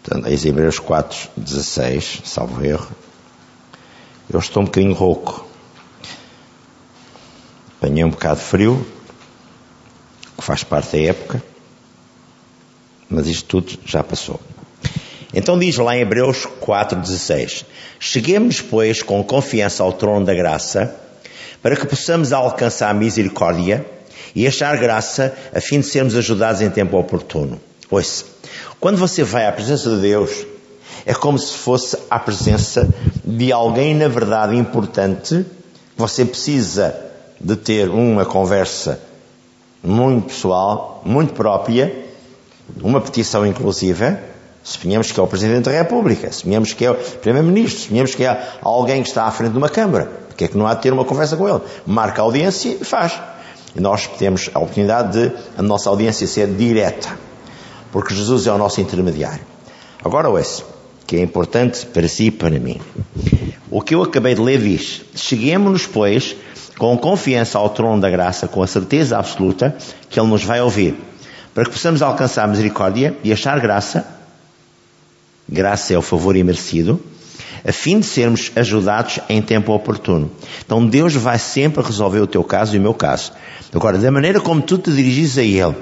portanto, 0.00 0.28
Hebreus 0.28 0.78
4, 0.78 1.30
16, 1.36 2.20
salvo 2.22 2.64
erro. 2.64 2.88
Eu 4.32 4.38
estou 4.38 4.62
um 4.62 4.66
bocadinho 4.66 4.94
rouco. 4.94 5.53
Apanhei 7.84 8.02
um 8.02 8.08
bocado 8.08 8.40
frio, 8.40 8.86
que 10.38 10.42
faz 10.42 10.64
parte 10.64 10.96
da 10.96 11.02
época, 11.02 11.42
mas 13.10 13.26
isto 13.26 13.60
tudo 13.60 13.78
já 13.84 14.02
passou. 14.02 14.40
Então 15.34 15.58
diz 15.58 15.76
lá 15.76 15.94
em 15.94 16.00
Hebreus 16.00 16.46
4,16: 16.62 17.66
Cheguemos, 18.00 18.62
pois, 18.62 19.02
com 19.02 19.22
confiança 19.22 19.82
ao 19.82 19.92
trono 19.92 20.24
da 20.24 20.32
graça, 20.32 20.96
para 21.62 21.76
que 21.76 21.86
possamos 21.86 22.32
alcançar 22.32 22.88
a 22.88 22.94
misericórdia 22.94 23.84
e 24.34 24.46
achar 24.46 24.74
graça 24.78 25.36
a 25.54 25.60
fim 25.60 25.80
de 25.80 25.86
sermos 25.86 26.16
ajudados 26.16 26.62
em 26.62 26.70
tempo 26.70 26.96
oportuno. 26.96 27.60
Ouça, 27.90 28.24
quando 28.80 28.96
você 28.96 29.22
vai 29.22 29.46
à 29.46 29.52
presença 29.52 29.90
de 29.90 30.00
Deus, 30.00 30.46
é 31.04 31.12
como 31.12 31.38
se 31.38 31.52
fosse 31.52 31.98
a 32.08 32.18
presença 32.18 32.88
de 33.22 33.52
alguém, 33.52 33.94
na 33.94 34.08
verdade, 34.08 34.56
importante. 34.56 35.44
Você 35.98 36.24
precisa 36.24 37.12
de 37.40 37.56
ter 37.56 37.88
uma 37.88 38.24
conversa 38.24 39.00
muito 39.82 40.28
pessoal, 40.28 41.02
muito 41.04 41.34
própria, 41.34 42.04
uma 42.80 43.00
petição 43.00 43.46
inclusiva. 43.46 44.18
Suponhamos 44.62 45.12
que 45.12 45.20
é 45.20 45.22
o 45.22 45.26
Presidente 45.26 45.64
da 45.64 45.72
República, 45.72 46.32
suponhamos 46.32 46.72
que 46.72 46.84
é 46.86 46.90
o 46.90 46.94
Primeiro-Ministro, 46.94 47.82
suponhamos 47.82 48.14
que 48.14 48.24
é 48.24 48.48
alguém 48.62 49.02
que 49.02 49.08
está 49.08 49.24
à 49.24 49.30
frente 49.30 49.52
de 49.52 49.58
uma 49.58 49.68
Câmara. 49.68 50.06
Porque 50.28 50.44
é 50.44 50.48
que 50.48 50.56
não 50.56 50.66
há 50.66 50.74
de 50.74 50.82
ter 50.82 50.92
uma 50.92 51.04
conversa 51.04 51.36
com 51.36 51.48
ele? 51.48 51.60
Marca 51.86 52.22
a 52.22 52.24
audiência 52.24 52.78
e 52.80 52.84
faz. 52.84 53.20
E 53.76 53.80
nós 53.80 54.06
temos 54.06 54.50
a 54.54 54.58
oportunidade 54.58 55.12
de 55.12 55.36
a 55.56 55.62
nossa 55.62 55.90
audiência 55.90 56.26
ser 56.26 56.48
direta. 56.48 57.18
Porque 57.92 58.14
Jesus 58.14 58.46
é 58.46 58.52
o 58.52 58.58
nosso 58.58 58.80
intermediário. 58.80 59.44
Agora 60.02 60.28
ouça 60.28 60.64
que 61.06 61.16
é 61.16 61.20
importante 61.20 61.86
para 61.86 62.08
si 62.08 62.26
e 62.26 62.30
para 62.30 62.58
mim. 62.58 62.80
O 63.70 63.80
que 63.80 63.94
eu 63.94 64.02
acabei 64.02 64.34
de 64.34 64.40
ler 64.40 64.60
diz: 64.60 65.02
Cheguemos-nos, 65.14 65.86
pois, 65.86 66.36
com 66.78 66.96
confiança 66.98 67.58
ao 67.58 67.68
trono 67.70 68.00
da 68.00 68.10
graça, 68.10 68.48
com 68.48 68.62
a 68.62 68.66
certeza 68.66 69.18
absoluta 69.18 69.76
que 70.10 70.18
Ele 70.18 70.28
nos 70.28 70.42
vai 70.42 70.60
ouvir, 70.60 70.94
para 71.54 71.64
que 71.64 71.70
possamos 71.70 72.02
alcançar 72.02 72.48
misericórdia 72.48 73.16
e 73.22 73.32
achar 73.32 73.60
graça. 73.60 74.06
Graça 75.48 75.94
é 75.94 75.98
o 75.98 76.02
favor 76.02 76.36
imerecido, 76.36 77.00
a 77.66 77.72
fim 77.72 78.00
de 78.00 78.06
sermos 78.06 78.50
ajudados 78.56 79.20
em 79.28 79.40
tempo 79.40 79.72
oportuno. 79.72 80.30
Então 80.64 80.84
Deus 80.84 81.14
vai 81.14 81.38
sempre 81.38 81.82
resolver 81.82 82.20
o 82.20 82.26
teu 82.26 82.42
caso 82.42 82.74
e 82.74 82.78
o 82.78 82.82
meu 82.82 82.94
caso. 82.94 83.32
Agora, 83.72 83.98
da 83.98 84.10
maneira 84.10 84.40
como 84.40 84.62
tu 84.62 84.78
te 84.78 84.92
diriges 84.92 85.38
a 85.38 85.42
Ele, 85.42 85.74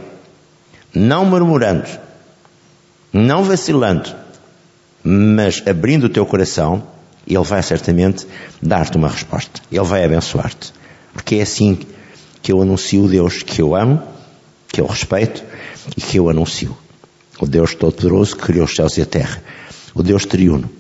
não 0.95 1.25
murmurando, 1.25 1.89
não 3.13 3.43
vacilando, 3.43 4.15
mas 5.03 5.63
abrindo 5.67 6.05
o 6.05 6.09
teu 6.09 6.27
coração, 6.27 6.83
Ele 7.27 7.43
vai 7.43 7.63
certamente 7.63 8.27
dar-te 8.61 8.97
uma 8.97 9.09
resposta. 9.09 9.61
Ele 9.71 9.85
vai 9.85 10.05
abençoar-te. 10.05 10.73
Porque 11.13 11.37
é 11.37 11.43
assim 11.43 11.79
que 12.43 12.53
eu 12.53 12.61
anuncio 12.61 13.05
o 13.05 13.09
Deus 13.09 13.43
que 13.43 13.61
eu 13.61 13.75
amo, 13.75 14.03
que 14.69 14.81
eu 14.81 14.87
respeito 14.87 15.43
e 15.97 16.01
que 16.01 16.19
eu 16.19 16.29
anuncio. 16.29 16.77
O 17.41 17.47
Deus 17.47 17.75
Todo-Poderoso 17.75 18.37
que 18.37 18.43
criou 18.43 18.65
os 18.65 18.75
céus 18.75 18.97
e 18.97 19.03
a 19.03 19.07
terra. 19.07 19.43
O 19.95 20.03
Deus 20.03 20.25
triuno. 20.25 20.71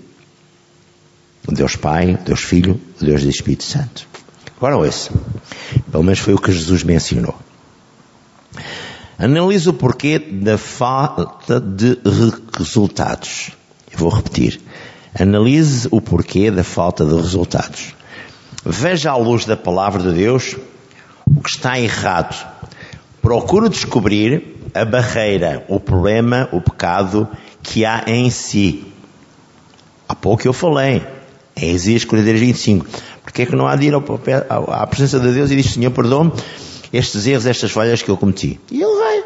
O 1.46 1.52
Deus 1.52 1.76
Pai, 1.76 2.14
o 2.14 2.18
Deus 2.18 2.40
Filho, 2.40 2.80
o 3.00 3.04
Deus 3.04 3.22
do 3.22 3.28
Espírito 3.28 3.64
Santo. 3.64 4.06
Agora 4.56 4.76
ouça. 4.76 5.10
Pelo 5.90 6.04
menos 6.04 6.20
foi 6.20 6.34
o 6.34 6.38
que 6.38 6.52
Jesus 6.52 6.84
me 6.84 6.94
ensinou. 6.94 7.34
Analise 9.18 9.68
o 9.68 9.72
porquê 9.72 10.18
da 10.18 10.56
falta 10.56 11.60
de 11.60 11.98
resultados. 12.56 13.50
Eu 13.90 13.98
vou 13.98 14.08
repetir. 14.08 14.60
Analise 15.18 15.88
o 15.90 16.00
porquê 16.00 16.50
da 16.50 16.64
falta 16.64 17.04
de 17.04 17.14
resultados. 17.14 17.94
Veja 18.64 19.10
à 19.10 19.16
luz 19.16 19.44
da 19.44 19.56
palavra 19.56 20.02
de 20.02 20.12
Deus 20.12 20.56
o 21.26 21.40
que 21.40 21.50
está 21.50 21.80
errado. 21.80 22.46
Procure 23.20 23.68
descobrir 23.68 24.56
a 24.74 24.84
barreira, 24.84 25.64
o 25.68 25.80
problema, 25.80 26.48
o 26.52 26.60
pecado 26.60 27.28
que 27.62 27.84
há 27.84 28.04
em 28.06 28.30
si. 28.30 28.84
Há 30.08 30.14
pouco 30.14 30.46
eu 30.46 30.52
falei, 30.52 31.02
em 31.56 31.74
Isaías 31.74 32.04
43, 32.04 32.40
25. 32.40 32.86
Porque 33.22 33.42
é 33.42 33.46
que 33.46 33.56
não 33.56 33.66
há 33.66 33.74
de 33.76 33.86
ir 33.86 33.94
à 33.94 34.86
presença 34.86 35.18
de 35.18 35.32
Deus 35.32 35.50
e 35.50 35.56
dizer, 35.56 35.68
Senhor, 35.68 35.90
perdoa-me 35.90 36.32
estes 36.92 37.26
erros, 37.26 37.46
estas 37.46 37.70
falhas 37.70 38.02
que 38.02 38.10
eu 38.10 38.16
cometi. 38.16 38.60
E 38.70 38.82
Ele 38.82 38.96
vai 38.96 39.24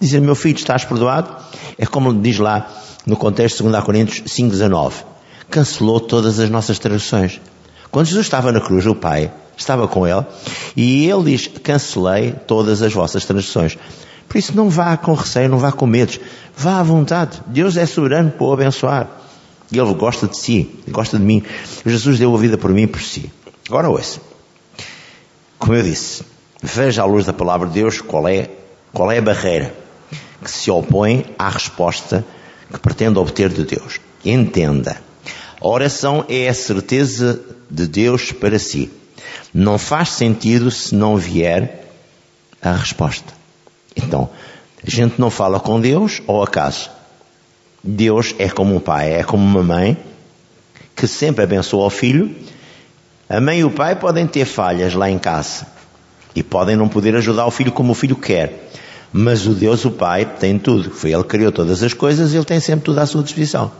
dizer, 0.00 0.20
meu 0.20 0.34
filho, 0.34 0.56
estás 0.56 0.84
perdoado? 0.84 1.34
É 1.78 1.86
como 1.86 2.14
diz 2.14 2.38
lá 2.38 2.70
no 3.06 3.16
contexto 3.16 3.64
de 3.64 3.70
2 3.70 3.84
Coríntios 3.84 4.20
5,19. 4.32 4.92
Cancelou 5.48 6.00
todas 6.00 6.38
as 6.38 6.50
nossas 6.50 6.78
traduções. 6.78 7.40
Quando 7.90 8.06
Jesus 8.06 8.26
estava 8.26 8.52
na 8.52 8.60
cruz, 8.60 8.86
o 8.86 8.94
Pai 8.94 9.32
estava 9.56 9.88
com 9.88 10.06
ele 10.06 10.24
e 10.76 11.08
ele 11.08 11.24
diz: 11.24 11.48
Cancelei 11.48 12.32
todas 12.46 12.82
as 12.82 12.92
vossas 12.92 13.24
transgressões. 13.24 13.76
Por 14.28 14.38
isso, 14.38 14.56
não 14.56 14.70
vá 14.70 14.96
com 14.96 15.12
receio, 15.12 15.48
não 15.48 15.58
vá 15.58 15.72
com 15.72 15.86
medos. 15.86 16.20
Vá 16.56 16.78
à 16.78 16.82
vontade. 16.82 17.42
Deus 17.46 17.76
é 17.76 17.84
soberano 17.84 18.30
para 18.30 18.46
o 18.46 18.52
abençoar. 18.52 19.08
Ele 19.72 19.94
gosta 19.94 20.26
de 20.26 20.36
si, 20.36 20.70
gosta 20.88 21.18
de 21.18 21.24
mim. 21.24 21.42
Jesus 21.84 22.18
deu 22.18 22.34
a 22.34 22.38
vida 22.38 22.56
por 22.56 22.70
mim 22.70 22.82
e 22.82 22.86
por 22.86 23.00
si. 23.00 23.30
Agora 23.68 23.88
ouça. 23.88 24.20
Como 25.58 25.74
eu 25.74 25.82
disse, 25.82 26.22
veja 26.62 27.02
à 27.02 27.04
luz 27.04 27.26
da 27.26 27.32
palavra 27.32 27.68
de 27.68 27.74
Deus 27.74 28.00
qual 28.00 28.26
é, 28.26 28.50
qual 28.92 29.10
é 29.10 29.18
a 29.18 29.22
barreira 29.22 29.74
que 30.42 30.50
se 30.50 30.70
opõe 30.70 31.26
à 31.38 31.48
resposta 31.48 32.24
que 32.72 32.78
pretende 32.78 33.18
obter 33.18 33.48
de 33.48 33.64
Deus. 33.64 34.00
Entenda. 34.24 35.00
A 35.60 35.68
oração 35.68 36.24
é 36.28 36.48
a 36.48 36.54
certeza 36.54 37.40
de 37.70 37.86
Deus 37.86 38.32
para 38.32 38.58
si. 38.58 38.90
Não 39.52 39.78
faz 39.78 40.10
sentido 40.10 40.70
se 40.70 40.94
não 40.94 41.16
vier 41.16 41.88
a 42.62 42.72
resposta. 42.72 43.32
Então, 43.96 44.28
a 44.86 44.90
gente 44.90 45.20
não 45.20 45.30
fala 45.30 45.60
com 45.60 45.80
Deus 45.80 46.22
ao 46.26 46.42
acaso. 46.42 46.90
Deus 47.82 48.34
é 48.38 48.48
como 48.48 48.74
um 48.74 48.80
pai, 48.80 49.14
é 49.14 49.24
como 49.24 49.44
uma 49.44 49.62
mãe 49.62 49.96
que 50.94 51.06
sempre 51.06 51.44
abençoa 51.44 51.86
o 51.86 51.90
filho. 51.90 52.34
A 53.28 53.40
mãe 53.40 53.60
e 53.60 53.64
o 53.64 53.70
pai 53.70 53.96
podem 53.96 54.26
ter 54.26 54.44
falhas 54.44 54.94
lá 54.94 55.10
em 55.10 55.18
casa 55.18 55.66
e 56.34 56.42
podem 56.42 56.76
não 56.76 56.88
poder 56.88 57.16
ajudar 57.16 57.46
o 57.46 57.50
filho 57.50 57.72
como 57.72 57.92
o 57.92 57.94
filho 57.94 58.16
quer. 58.16 58.70
Mas 59.12 59.46
o 59.46 59.54
Deus, 59.54 59.84
o 59.84 59.90
Pai, 59.90 60.24
tem 60.24 60.58
tudo. 60.58 60.90
Foi 60.90 61.12
Ele 61.12 61.22
que 61.22 61.30
criou 61.30 61.50
todas 61.50 61.82
as 61.82 61.92
coisas 61.92 62.32
Ele 62.32 62.44
tem 62.44 62.60
sempre 62.60 62.84
tudo 62.84 63.00
à 63.00 63.06
sua 63.06 63.22
disposição. 63.22 63.72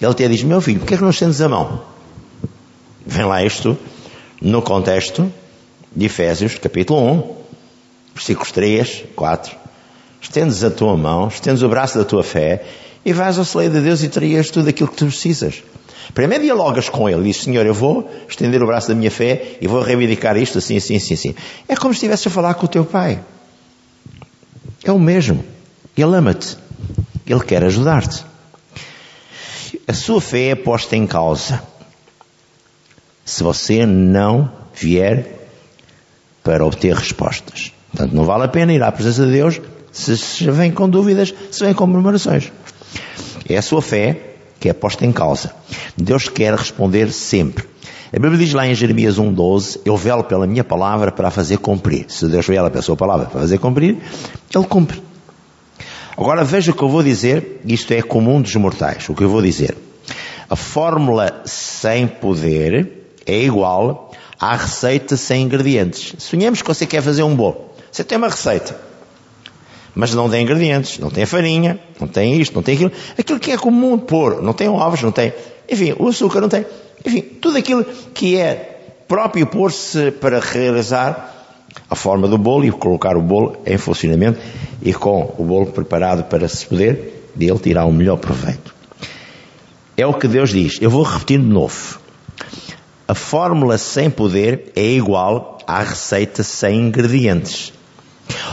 Ele 0.00 0.10
até 0.10 0.28
diz: 0.28 0.42
Meu 0.42 0.60
filho, 0.60 0.80
porquê 0.80 0.94
é 0.94 0.96
que 0.96 1.02
não 1.02 1.10
estendes 1.10 1.40
a 1.40 1.48
mão? 1.48 1.82
Vem 3.04 3.24
lá 3.24 3.44
isto 3.44 3.76
no 4.40 4.62
contexto 4.62 5.32
de 5.94 6.06
Efésios, 6.06 6.56
capítulo 6.56 7.00
1, 7.00 7.36
versículos 8.14 8.52
3, 8.52 9.04
4. 9.16 9.56
Estendes 10.20 10.62
a 10.62 10.70
tua 10.70 10.96
mão, 10.96 11.28
estendes 11.28 11.62
o 11.62 11.68
braço 11.68 11.98
da 11.98 12.04
tua 12.04 12.22
fé 12.22 12.64
e 13.04 13.12
vais 13.12 13.38
ao 13.38 13.44
celeiro 13.44 13.74
de 13.74 13.80
Deus 13.80 14.02
e 14.02 14.08
terias 14.08 14.50
tudo 14.50 14.68
aquilo 14.68 14.88
que 14.88 14.96
tu 14.96 15.06
precisas. 15.06 15.62
Primeiro 16.14 16.44
dialogas 16.44 16.88
com 16.88 17.08
ele, 17.08 17.24
diz, 17.24 17.38
Senhor, 17.38 17.66
eu 17.66 17.74
vou 17.74 18.08
estender 18.28 18.62
o 18.62 18.66
braço 18.66 18.88
da 18.88 18.94
minha 18.94 19.10
fé 19.10 19.56
e 19.60 19.66
vou 19.66 19.82
reivindicar 19.82 20.36
isto 20.36 20.58
assim, 20.58 20.76
assim, 20.76 20.96
assim, 20.96 21.14
assim. 21.14 21.34
É 21.68 21.74
como 21.74 21.92
se 21.92 21.98
estivesse 21.98 22.28
a 22.28 22.30
falar 22.30 22.54
com 22.54 22.66
o 22.66 22.68
teu 22.68 22.84
pai. 22.84 23.20
É 24.84 24.92
o 24.92 24.98
mesmo. 24.98 25.44
Ele 25.96 26.16
ama-te. 26.16 26.56
Ele 27.26 27.40
quer 27.40 27.64
ajudar-te. 27.64 28.24
A 29.88 29.92
sua 29.92 30.20
fé 30.20 30.48
é 30.48 30.54
posta 30.54 30.96
em 30.96 31.06
causa. 31.06 31.62
Se 33.24 33.42
você 33.42 33.86
não 33.86 34.50
vier 34.74 35.42
para 36.42 36.64
obter 36.64 36.94
respostas. 36.94 37.72
Portanto, 37.90 38.14
não 38.14 38.24
vale 38.24 38.44
a 38.44 38.48
pena 38.48 38.72
ir 38.72 38.82
à 38.82 38.90
presença 38.90 39.24
de 39.24 39.32
Deus 39.32 39.60
se, 39.92 40.16
se 40.16 40.50
vem 40.50 40.72
com 40.72 40.88
dúvidas, 40.88 41.32
se 41.50 41.64
vem 41.64 41.74
com 41.74 41.86
murmurações. 41.86 42.50
É 43.48 43.56
a 43.56 43.62
sua 43.62 43.82
fé 43.82 44.32
que 44.58 44.68
é 44.68 44.72
posta 44.72 45.04
em 45.04 45.12
causa. 45.12 45.54
Deus 45.96 46.28
quer 46.28 46.54
responder 46.54 47.12
sempre. 47.12 47.64
A 48.14 48.18
Bíblia 48.18 48.38
diz 48.38 48.52
lá 48.52 48.66
em 48.66 48.74
Jeremias 48.74 49.18
1,12: 49.18 49.80
Eu 49.84 49.96
velo 49.96 50.24
pela 50.24 50.46
minha 50.46 50.64
palavra 50.64 51.10
para 51.10 51.28
a 51.28 51.30
fazer 51.30 51.58
cumprir. 51.58 52.06
Se 52.08 52.26
Deus 52.28 52.46
vela 52.46 52.70
pela 52.70 52.82
sua 52.82 52.96
palavra 52.96 53.26
para 53.26 53.40
fazer 53.40 53.58
cumprir, 53.58 53.98
Ele 54.54 54.66
cumpre. 54.66 55.02
Agora 56.16 56.44
veja 56.44 56.72
o 56.72 56.74
que 56.74 56.82
eu 56.82 56.88
vou 56.88 57.02
dizer, 57.02 57.62
isto 57.64 57.92
é 57.92 58.02
comum 58.02 58.40
dos 58.40 58.54
mortais, 58.56 59.08
o 59.08 59.14
que 59.14 59.24
eu 59.24 59.28
vou 59.28 59.40
dizer. 59.40 59.76
A 60.48 60.54
fórmula 60.54 61.42
sem 61.46 62.06
poder 62.06 63.01
é 63.26 63.42
igual 63.42 64.10
à 64.40 64.56
receita 64.56 65.16
sem 65.16 65.42
ingredientes. 65.42 66.14
Sonhamos 66.18 66.62
que 66.62 66.68
você 66.68 66.86
quer 66.86 67.02
fazer 67.02 67.22
um 67.22 67.34
bolo. 67.34 67.70
Você 67.90 68.02
tem 68.02 68.18
uma 68.18 68.28
receita, 68.28 68.78
mas 69.94 70.14
não 70.14 70.28
tem 70.28 70.42
ingredientes, 70.42 70.98
não 70.98 71.10
tem 71.10 71.26
farinha, 71.26 71.78
não 72.00 72.08
tem 72.08 72.40
isto, 72.40 72.54
não 72.54 72.62
tem 72.62 72.74
aquilo. 72.74 72.92
Aquilo 73.18 73.38
que 73.38 73.50
é 73.50 73.58
comum 73.58 73.98
pôr, 73.98 74.42
não 74.42 74.52
tem 74.52 74.68
ovos, 74.68 75.02
não 75.02 75.12
tem. 75.12 75.32
Enfim, 75.70 75.94
o 75.98 76.08
açúcar 76.08 76.40
não 76.40 76.48
tem. 76.48 76.64
Enfim, 77.04 77.20
tudo 77.20 77.58
aquilo 77.58 77.84
que 78.14 78.36
é 78.36 78.80
próprio 79.06 79.46
pôr-se 79.46 80.10
para 80.10 80.40
realizar 80.40 81.30
a 81.88 81.94
forma 81.94 82.26
do 82.28 82.38
bolo 82.38 82.64
e 82.64 82.70
colocar 82.70 83.16
o 83.16 83.22
bolo 83.22 83.56
em 83.66 83.76
funcionamento 83.76 84.40
e 84.82 84.92
com 84.94 85.34
o 85.38 85.44
bolo 85.44 85.66
preparado 85.66 86.24
para 86.24 86.48
se 86.48 86.66
poder 86.66 87.28
dele 87.34 87.58
tirar 87.58 87.84
o 87.84 87.92
melhor 87.92 88.16
proveito. 88.16 88.74
É 89.96 90.06
o 90.06 90.14
que 90.14 90.26
Deus 90.26 90.50
diz. 90.50 90.78
Eu 90.80 90.90
vou 90.90 91.02
repetir 91.02 91.38
de 91.38 91.46
novo. 91.46 92.00
A 93.12 93.14
fórmula 93.14 93.76
sem 93.76 94.08
poder 94.08 94.72
é 94.74 94.86
igual 94.86 95.58
à 95.66 95.82
receita 95.82 96.42
sem 96.42 96.80
ingredientes. 96.80 97.70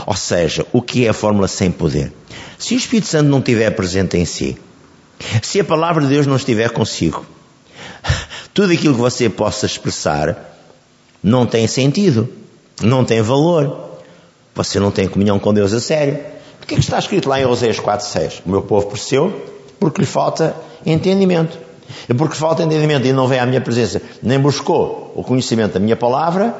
Ou 0.04 0.14
seja, 0.14 0.66
o 0.70 0.82
que 0.82 1.06
é 1.06 1.08
a 1.08 1.14
fórmula 1.14 1.48
sem 1.48 1.70
poder? 1.70 2.12
Se 2.58 2.74
o 2.74 2.76
Espírito 2.76 3.08
Santo 3.08 3.30
não 3.30 3.38
estiver 3.38 3.70
presente 3.70 4.18
em 4.18 4.26
si, 4.26 4.58
se 5.40 5.60
a 5.60 5.64
palavra 5.64 6.02
de 6.02 6.10
Deus 6.10 6.26
não 6.26 6.36
estiver 6.36 6.68
consigo, 6.68 7.24
tudo 8.52 8.74
aquilo 8.74 8.92
que 8.92 9.00
você 9.00 9.30
possa 9.30 9.64
expressar 9.64 10.36
não 11.22 11.46
tem 11.46 11.66
sentido, 11.66 12.28
não 12.82 13.02
tem 13.02 13.22
valor. 13.22 13.92
Você 14.54 14.78
não 14.78 14.90
tem 14.90 15.08
comunhão 15.08 15.38
com 15.38 15.54
Deus 15.54 15.72
a 15.72 15.80
sério. 15.80 16.18
Por 16.58 16.66
que, 16.66 16.74
é 16.74 16.76
que 16.76 16.82
está 16.82 16.98
escrito 16.98 17.30
lá 17.30 17.40
em 17.40 17.46
Oséias 17.46 17.80
4.6? 17.80 18.42
O 18.44 18.50
meu 18.50 18.60
povo 18.60 18.88
pereceu 18.88 19.42
porque 19.78 20.02
lhe 20.02 20.06
falta 20.06 20.54
entendimento. 20.84 21.69
E 22.08 22.14
porque 22.14 22.36
falta 22.36 22.62
entendimento 22.62 23.06
e 23.06 23.12
não 23.12 23.26
vem 23.26 23.38
à 23.38 23.46
minha 23.46 23.60
presença, 23.60 24.00
nem 24.22 24.38
buscou 24.38 25.12
o 25.14 25.22
conhecimento 25.22 25.74
da 25.74 25.80
minha 25.80 25.96
palavra, 25.96 26.54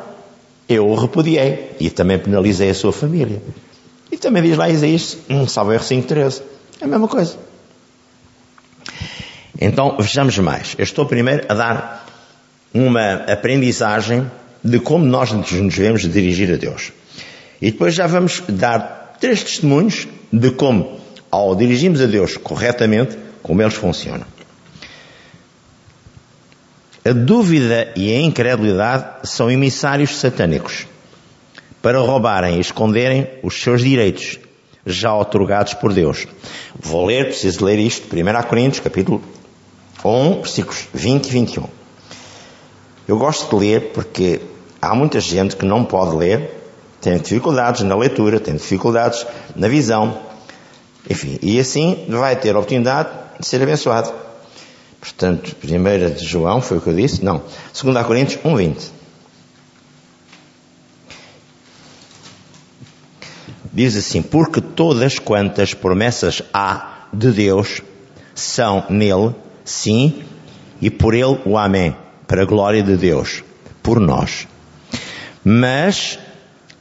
eu 0.69 0.89
o 0.89 0.95
repudiei 0.95 1.77
e 1.81 1.91
também 1.91 2.19
penalizei 2.19 2.71
a 2.71 2.75
sua 2.75 2.93
família. 2.93 3.43
E 4.11 4.17
também 4.17 4.43
diz 4.43 4.57
lá 4.57 4.69
Isaías, 4.69 5.19
um, 5.29 5.47
salve 5.47 5.75
erro 5.75 5.85
5.13. 5.85 6.43
É 6.81 6.85
a 6.85 6.89
mesma 6.89 7.09
coisa. 7.09 7.37
Então, 9.61 9.97
vejamos 9.99 10.39
mais. 10.39 10.75
Eu 10.79 10.85
estou 10.85 11.07
primeiro 11.07 11.45
a 11.49 11.55
dar 11.55 12.07
uma 12.73 13.15
aprendizagem 13.31 14.31
de 14.65 14.79
como 14.79 15.05
nós 15.05 15.33
nos 15.33 15.51
devemos 15.51 16.03
dirigir 16.03 16.53
a 16.53 16.57
Deus. 16.57 16.93
E 17.61 17.71
depois 17.71 17.95
já 17.95 18.07
vamos 18.07 18.43
dar 18.49 19.17
três 19.21 19.43
testemunhos 19.43 20.09
de 20.33 20.51
como, 20.53 20.99
ao 21.31 21.55
dirigirmos 21.55 22.01
a 22.01 22.07
Deus 22.07 22.37
corretamente, 22.37 23.19
como 23.43 23.61
eles 23.61 23.75
funcionam. 23.75 24.25
A 27.02 27.12
dúvida 27.12 27.92
e 27.97 28.14
a 28.14 28.21
incredulidade 28.21 29.26
são 29.28 29.50
emissários 29.50 30.19
satânicos 30.19 30.87
para 31.80 31.99
roubarem 31.99 32.57
e 32.57 32.61
esconderem 32.61 33.26
os 33.42 33.61
seus 33.62 33.80
direitos 33.80 34.38
já 34.85 35.14
otorgados 35.16 35.73
por 35.73 35.95
Deus. 35.95 36.26
Vou 36.78 37.07
ler, 37.07 37.26
preciso 37.28 37.64
ler 37.64 37.78
isto, 37.78 38.14
1 38.14 38.42
Coríntios, 38.47 38.80
capítulo 38.80 39.23
1, 40.04 40.42
versículos 40.42 40.88
20 40.92 41.26
e 41.26 41.30
21. 41.30 41.64
Eu 43.09 43.16
gosto 43.16 43.49
de 43.49 43.64
ler 43.64 43.92
porque 43.95 44.42
há 44.80 44.95
muita 44.95 45.21
gente 45.21 45.57
que 45.57 45.64
não 45.64 45.85
pode 45.85 46.14
ler, 46.14 46.50
tem 47.00 47.16
dificuldades 47.16 47.80
na 47.80 47.97
leitura, 47.97 48.38
tem 48.38 48.54
dificuldades 48.54 49.26
na 49.57 49.69
visão, 49.69 50.19
enfim, 51.09 51.38
e 51.40 51.59
assim 51.59 52.04
vai 52.11 52.37
ter 52.37 52.50
a 52.50 52.59
oportunidade 52.59 53.09
de 53.38 53.47
ser 53.47 53.62
abençoado. 53.62 54.12
Portanto, 55.00 55.57
1 55.64 56.14
de 56.14 56.25
João, 56.25 56.61
foi 56.61 56.76
o 56.76 56.80
que 56.80 56.88
eu 56.88 56.95
disse? 56.95 57.25
Não. 57.25 57.42
2 57.83 58.07
Coríntios 58.07 58.45
1, 58.45 58.57
20. 58.57 58.92
Diz 63.73 63.97
assim: 63.97 64.21
Porque 64.21 64.61
todas 64.61 65.19
quantas 65.19 65.73
promessas 65.73 66.42
há 66.52 67.07
de 67.12 67.30
Deus 67.30 67.80
são 68.35 68.85
nele, 68.90 69.35
sim, 69.64 70.23
e 70.80 70.90
por 70.90 71.14
ele 71.14 71.40
o 71.45 71.57
Amém, 71.57 71.97
para 72.26 72.42
a 72.42 72.47
glória 72.47 72.83
de 72.83 72.97
Deus, 72.97 73.42
por 73.83 73.99
nós. 73.99 74.47
Mas, 75.42 76.19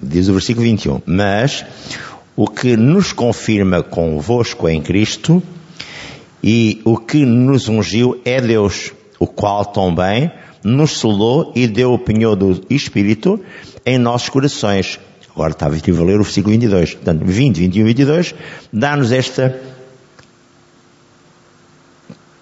diz 0.02 0.28
o 0.28 0.34
versículo 0.34 0.66
21, 0.66 1.02
mas 1.06 1.66
o 2.36 2.48
que 2.48 2.76
nos 2.76 3.14
confirma 3.14 3.82
convosco 3.82 4.68
em 4.68 4.82
Cristo 4.82 5.42
e 6.44 6.82
o 6.86 6.98
que 6.98 7.26
nos 7.26 7.68
ungiu 7.68 8.20
é 8.24 8.40
Deus, 8.40 8.92
o 9.20 9.28
qual 9.28 9.66
também 9.66 10.32
nos 10.64 11.00
selou 11.00 11.52
e 11.56 11.68
deu 11.68 11.94
o 11.94 12.00
penhor 12.00 12.36
do 12.36 12.62
Espírito 12.70 13.40
em 13.86 13.98
nossos 13.98 14.30
corações. 14.30 15.00
Agora 15.34 15.52
estava 15.52 15.76
a 15.76 16.04
ler 16.04 16.20
o 16.20 16.24
versículo 16.24 16.52
22. 16.52 16.96
Portanto, 16.96 17.24
20, 17.26 17.58
21 17.58 17.82
e 17.82 17.84
22 17.86 18.36
dá-nos 18.74 19.12
esta 19.12 19.60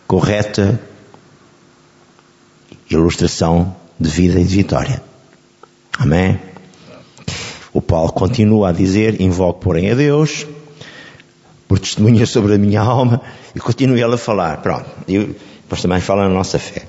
correta 0.07 0.79
ilustração 2.89 3.75
de 3.99 4.09
vida 4.09 4.39
e 4.39 4.43
de 4.43 4.55
vitória. 4.55 5.03
Amém? 5.97 6.39
O 7.73 7.81
Paulo 7.81 8.11
continua 8.11 8.69
a 8.69 8.71
dizer: 8.71 9.21
invoco, 9.21 9.59
porém, 9.59 9.91
a 9.91 9.95
Deus, 9.95 10.47
por 11.67 11.79
testemunha 11.79 12.25
sobre 12.25 12.55
a 12.55 12.57
minha 12.57 12.81
alma, 12.81 13.21
e 13.57 13.59
continua 13.59 13.99
ele 13.99 14.13
a 14.13 14.17
falar. 14.17 14.61
Pronto. 14.61 14.85
E 15.07 15.17
depois 15.17 15.81
também 15.81 15.99
fala 15.99 16.27
na 16.27 16.33
nossa 16.33 16.59
fé. 16.59 16.83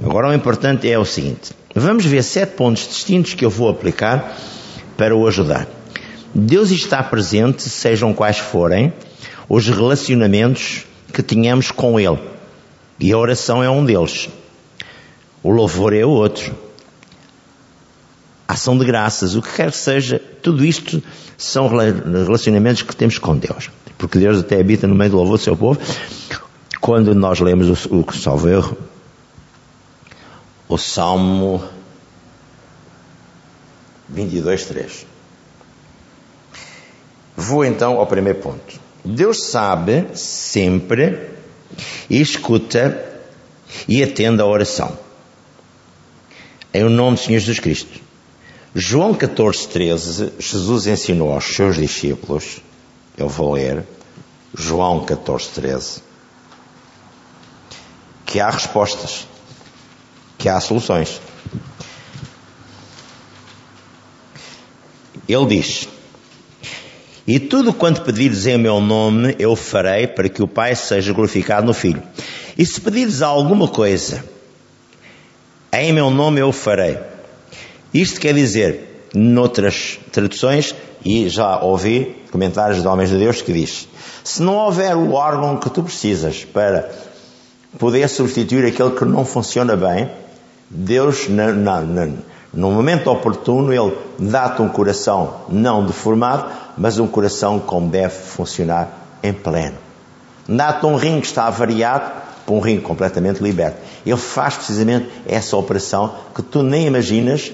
Agora 0.00 0.28
o 0.28 0.32
importante 0.32 0.88
é 0.88 0.96
o 0.96 1.04
seguinte: 1.04 1.50
vamos 1.74 2.04
ver 2.04 2.22
sete 2.22 2.54
pontos 2.54 2.86
distintos 2.86 3.34
que 3.34 3.44
eu 3.44 3.50
vou 3.50 3.68
aplicar 3.68 4.38
para 4.96 5.14
o 5.14 5.26
ajudar. 5.26 5.66
Deus 6.32 6.70
está 6.70 7.02
presente, 7.02 7.68
sejam 7.68 8.14
quais 8.14 8.38
forem, 8.38 8.92
os 9.48 9.66
relacionamentos 9.66 10.84
que 11.12 11.22
tenhamos 11.22 11.72
com 11.72 11.98
Ele. 11.98 12.18
E 13.00 13.12
a 13.12 13.18
oração 13.18 13.62
é 13.62 13.68
um 13.68 13.84
deles. 13.84 14.28
O 15.42 15.50
louvor 15.50 15.92
é 15.92 16.04
outro. 16.04 16.54
A 18.48 18.54
ação 18.54 18.78
de 18.78 18.84
graças, 18.86 19.36
o 19.36 19.42
que 19.42 19.52
quer 19.52 19.70
que 19.70 19.76
seja, 19.76 20.18
tudo 20.42 20.64
isto 20.64 21.02
são 21.36 21.68
relacionamentos 21.68 22.80
que 22.82 22.96
temos 22.96 23.18
com 23.18 23.36
Deus. 23.36 23.70
Porque 23.98 24.18
Deus 24.18 24.40
até 24.40 24.58
habita 24.58 24.86
no 24.86 24.94
meio 24.94 25.10
do 25.10 25.18
louvor 25.18 25.36
do 25.36 25.44
seu 25.44 25.54
povo. 25.54 25.78
Quando 26.80 27.14
nós 27.14 27.40
lemos 27.40 27.86
o, 27.86 27.96
o 27.98 28.12
salvo 28.12 28.48
erro, 28.48 28.76
o 30.68 30.78
Salmo 30.78 31.62
22, 34.08 34.64
3. 34.64 35.06
Vou 37.36 37.64
então 37.64 37.98
ao 37.98 38.06
primeiro 38.06 38.40
ponto. 38.40 38.80
Deus 39.04 39.44
sabe 39.44 40.06
sempre 40.14 41.30
e 42.10 42.20
escuta 42.20 43.04
e 43.86 44.02
atende 44.02 44.42
à 44.42 44.46
oração. 44.46 44.98
Em 46.72 46.84
o 46.84 46.90
nome 46.90 47.16
do 47.16 47.22
Senhor 47.22 47.38
Jesus 47.38 47.60
Cristo. 47.60 48.07
João 48.74 49.14
14, 49.14 49.68
13, 49.68 50.32
Jesus 50.38 50.86
ensinou 50.86 51.32
aos 51.32 51.44
seus 51.44 51.76
discípulos, 51.76 52.58
eu 53.16 53.26
vou 53.26 53.52
ler, 53.52 53.82
João 54.54 55.06
14, 55.06 55.48
13, 55.54 56.02
que 58.26 58.38
há 58.40 58.50
respostas, 58.50 59.26
que 60.36 60.50
há 60.50 60.60
soluções. 60.60 61.18
Ele 65.26 65.46
diz: 65.46 65.88
E 67.26 67.40
tudo 67.40 67.72
quanto 67.72 68.02
pedires 68.02 68.46
em 68.46 68.58
meu 68.58 68.80
nome, 68.80 69.34
eu 69.38 69.56
farei 69.56 70.06
para 70.06 70.28
que 70.28 70.42
o 70.42 70.48
Pai 70.48 70.74
seja 70.74 71.12
glorificado 71.14 71.66
no 71.66 71.72
Filho. 71.72 72.02
E 72.56 72.66
se 72.66 72.80
pedires 72.80 73.22
alguma 73.22 73.66
coisa, 73.66 74.24
em 75.72 75.90
meu 75.92 76.10
nome 76.10 76.40
eu 76.40 76.52
farei. 76.52 76.98
Isto 77.92 78.20
quer 78.20 78.34
dizer, 78.34 79.08
noutras 79.14 79.98
traduções, 80.12 80.74
e 81.04 81.28
já 81.28 81.60
ouvi 81.60 82.16
comentários 82.30 82.82
de 82.82 82.88
homens 82.88 83.10
de 83.10 83.18
Deus 83.18 83.40
que 83.40 83.52
diz: 83.52 83.88
se 84.24 84.42
não 84.42 84.56
houver 84.56 84.96
o 84.96 85.12
órgão 85.12 85.56
que 85.56 85.70
tu 85.70 85.82
precisas 85.82 86.44
para 86.44 86.90
poder 87.78 88.08
substituir 88.08 88.66
aquele 88.66 88.90
que 88.90 89.04
não 89.04 89.24
funciona 89.24 89.76
bem, 89.76 90.10
Deus, 90.68 91.28
no 92.52 92.70
momento 92.70 93.10
oportuno, 93.10 93.72
Ele 93.72 93.96
dá-te 94.18 94.60
um 94.60 94.68
coração 94.68 95.42
não 95.48 95.86
deformado, 95.86 96.50
mas 96.76 96.98
um 96.98 97.06
coração 97.06 97.58
como 97.58 97.88
deve 97.88 98.14
funcionar 98.14 98.88
em 99.22 99.32
pleno. 99.32 99.76
Dá-te 100.46 100.84
um 100.86 100.96
rim 100.96 101.20
que 101.20 101.26
está 101.26 101.46
avariado 101.46 102.10
para 102.44 102.54
um 102.54 102.60
rim 102.60 102.80
completamente 102.80 103.42
liberto. 103.42 103.78
Ele 104.04 104.16
faz 104.16 104.56
precisamente 104.56 105.08
essa 105.26 105.56
operação 105.56 106.14
que 106.34 106.42
tu 106.42 106.62
nem 106.62 106.86
imaginas, 106.86 107.52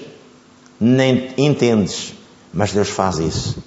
nem 0.79 1.29
entendes, 1.37 2.13
mas 2.53 2.71
Deus 2.71 2.89
faz 2.89 3.17
isso. 3.17 3.63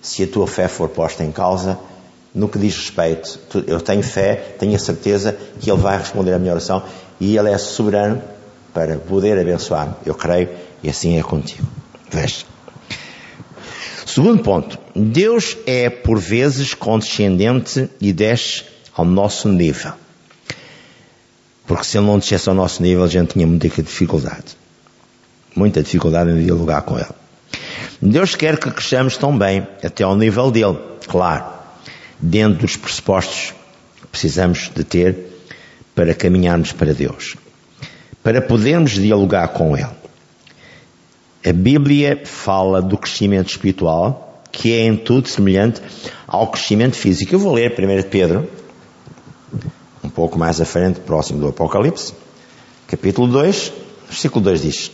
Se 0.00 0.22
a 0.22 0.26
tua 0.26 0.46
fé 0.46 0.68
for 0.68 0.88
posta 0.88 1.24
em 1.24 1.32
causa, 1.32 1.78
no 2.34 2.48
que 2.48 2.58
diz 2.58 2.76
respeito, 2.76 3.38
eu 3.66 3.80
tenho 3.80 4.02
fé, 4.02 4.34
tenho 4.58 4.74
a 4.74 4.78
certeza 4.78 5.36
que 5.60 5.70
Ele 5.70 5.80
vai 5.80 5.98
responder 5.98 6.32
à 6.32 6.38
minha 6.38 6.52
oração 6.52 6.82
e 7.20 7.36
Ele 7.36 7.50
é 7.50 7.58
soberano 7.58 8.22
para 8.72 8.96
poder 8.96 9.38
abençoar. 9.38 9.96
Eu 10.04 10.14
creio 10.14 10.48
e 10.82 10.88
assim 10.88 11.18
é 11.18 11.22
contigo. 11.22 11.66
Veja. 12.10 12.44
Segundo 14.06 14.42
ponto. 14.42 14.78
Deus 14.94 15.56
é 15.66 15.90
por 15.90 16.18
vezes 16.18 16.74
condescendente 16.74 17.88
e 18.00 18.12
desce 18.12 18.64
ao 18.94 19.04
nosso 19.04 19.48
nível. 19.48 19.92
Porque 21.66 21.84
se 21.84 21.98
ele 21.98 22.06
não 22.06 22.18
descesse 22.18 22.48
ao 22.48 22.54
nosso 22.54 22.82
nível, 22.82 23.04
a 23.04 23.08
gente 23.08 23.34
tinha 23.34 23.46
muita 23.46 23.68
dificuldade. 23.68 24.56
Muita 25.58 25.82
dificuldade 25.82 26.30
em 26.30 26.44
dialogar 26.44 26.82
com 26.82 26.96
ele. 26.96 27.08
Deus 28.00 28.34
quer 28.34 28.58
que 28.58 28.70
cresçamos 28.70 29.16
também 29.16 29.66
até 29.82 30.04
ao 30.04 30.16
nível 30.16 30.50
dele. 30.50 30.78
Claro. 31.06 31.44
Dentro 32.20 32.60
dos 32.60 32.76
pressupostos 32.76 33.54
que 34.00 34.06
precisamos 34.06 34.70
de 34.74 34.84
ter 34.84 35.16
para 35.94 36.14
caminharmos 36.14 36.72
para 36.72 36.94
Deus 36.94 37.36
para 38.28 38.42
podermos 38.42 38.92
dialogar 38.92 39.48
com 39.48 39.74
Ele. 39.74 39.88
A 41.46 41.52
Bíblia 41.52 42.20
fala 42.24 42.82
do 42.82 42.98
crescimento 42.98 43.48
espiritual, 43.48 44.42
que 44.52 44.72
é 44.72 44.84
em 44.84 44.96
tudo 44.96 45.28
semelhante 45.28 45.80
ao 46.26 46.48
crescimento 46.48 46.96
físico. 46.96 47.34
Eu 47.34 47.38
vou 47.38 47.54
ler 47.54 47.72
1 47.72 48.08
Pedro, 48.10 48.46
um 50.04 50.10
pouco 50.10 50.38
mais 50.38 50.60
à 50.60 50.66
frente, 50.66 51.00
próximo 51.00 51.40
do 51.40 51.48
Apocalipse, 51.48 52.12
capítulo 52.86 53.28
2, 53.28 53.72
versículo 54.08 54.44
2 54.44 54.60
diz: 54.60 54.90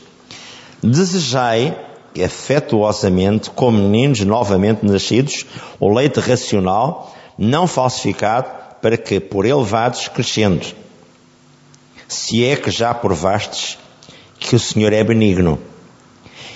Desejai 0.85 1.75
afetuosamente 2.23 3.49
como 3.51 3.79
meninos 3.79 4.21
novamente 4.21 4.85
nascidos, 4.85 5.47
o 5.81 5.89
leite 5.93 6.21
racional, 6.21 7.17
não 7.39 7.67
falsificado, 7.67 8.49
para 8.83 8.99
que 8.99 9.19
por 9.19 9.47
ele 9.47 9.65
vades 9.65 10.09
crescendo. 10.09 10.67
Se 12.07 12.45
é 12.45 12.55
que 12.55 12.71
já 12.71 12.93
provastes 12.93 13.79
que 14.39 14.55
o 14.55 14.61
Senhor 14.61 14.93
é 14.93 15.03
benigno. 15.03 15.59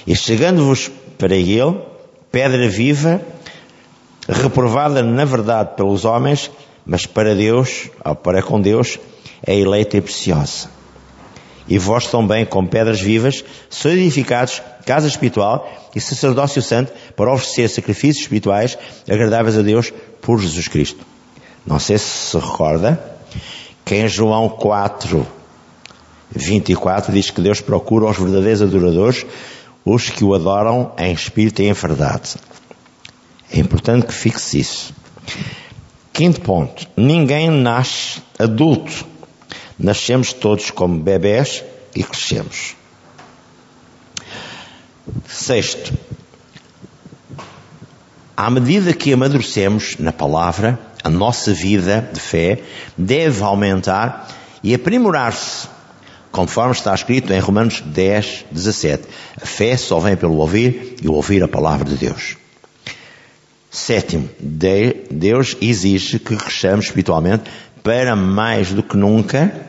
E 0.07 0.15
chegando-vos 0.15 0.91
para 1.17 1.35
ele, 1.35 1.81
pedra 2.31 2.69
viva, 2.69 3.23
reprovada 4.29 5.03
na 5.03 5.25
verdade 5.25 5.75
pelos 5.75 6.05
homens, 6.05 6.51
mas 6.85 7.07
para 7.07 7.35
Deus, 7.35 7.89
ou 8.05 8.15
para 8.15 8.43
com 8.43 8.61
Deus, 8.61 8.99
é 9.45 9.59
eleita 9.59 9.97
e 9.97 10.03
preciosa. 10.03 10.78
E 11.69 11.79
vós 11.79 12.07
também, 12.07 12.47
com 12.47 12.67
pedras 12.67 13.01
vivas, 13.01 13.45
sois 13.69 13.99
edificados 13.99 14.63
casa 14.87 15.07
espiritual 15.07 15.71
e 15.95 16.01
sacerdócio 16.01 16.63
santo 16.63 16.93
para 17.15 17.33
oferecer 17.33 17.69
sacrifícios 17.69 18.23
espirituais 18.23 18.79
agradáveis 19.07 19.59
a 19.59 19.63
Deus 19.63 19.93
por 20.23 20.41
Jesus 20.41 20.67
Cristo. 20.67 21.05
Não 21.67 21.79
sei 21.79 21.99
se 21.99 22.07
se 22.07 22.39
recorda 22.39 22.99
que 23.85 23.95
em 23.95 24.09
João 24.09 24.49
4, 24.49 25.27
24 26.31 27.13
diz 27.13 27.31
que 27.31 27.43
Deus 27.43 27.61
procura 27.61 28.07
os 28.07 28.17
verdadeiros 28.17 28.63
adoradores, 28.63 29.27
os 29.85 30.09
que 30.09 30.25
o 30.25 30.35
adoram 30.35 30.93
em 30.99 31.13
espírito 31.13 31.61
e 31.61 31.69
em 31.69 31.73
verdade. 31.75 32.37
É 33.53 33.59
importante 33.59 34.07
que 34.07 34.15
fixe 34.15 34.61
isso. 34.61 34.95
Quinto 36.13 36.41
ponto. 36.41 36.87
Ninguém 36.97 37.51
nasce 37.51 38.23
adulto. 38.39 39.07
Nascemos 39.79 40.33
todos 40.33 40.71
como 40.71 40.99
bebés 41.01 41.63
e 41.95 42.03
crescemos. 42.03 42.75
Sexto. 45.27 45.93
À 48.37 48.51
medida 48.51 48.93
que 48.93 49.13
amadurecemos 49.13 49.97
na 49.99 50.13
palavra, 50.13 50.79
a 51.03 51.09
nossa 51.09 51.53
vida 51.53 52.11
de 52.13 52.21
fé 52.21 52.63
deve 52.97 53.43
aumentar 53.43 54.29
e 54.63 54.75
aprimorar-se, 54.75 55.69
conforme 56.31 56.73
está 56.73 56.95
escrito 56.95 57.33
em 57.33 57.39
Romanos 57.39 57.81
10, 57.81 58.47
17. 58.51 59.05
A 59.41 59.47
fé 59.47 59.77
só 59.77 59.99
vem 59.99 60.17
pelo 60.17 60.37
ouvir 60.37 60.97
e 61.03 61.09
ouvir 61.09 61.43
a 61.43 61.49
palavra 61.49 61.89
de 61.89 61.97
Deus. 61.97 62.37
Sétimo, 63.71 64.29
Deus 64.41 65.57
exige 65.61 66.19
que 66.19 66.37
cresçamos 66.37 66.87
espiritualmente 66.87 67.45
para 67.83 68.17
mais 68.17 68.73
do 68.73 68.83
que 68.83 68.97
nunca 68.97 69.68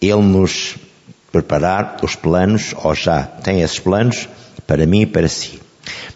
Ele 0.00 0.22
nos 0.22 0.76
preparar 1.32 1.98
os 2.02 2.14
planos, 2.14 2.74
ou 2.82 2.94
já 2.94 3.22
tem 3.22 3.60
esses 3.60 3.78
planos, 3.78 4.28
para 4.66 4.86
mim 4.86 5.02
e 5.02 5.06
para 5.06 5.28
si. 5.28 5.60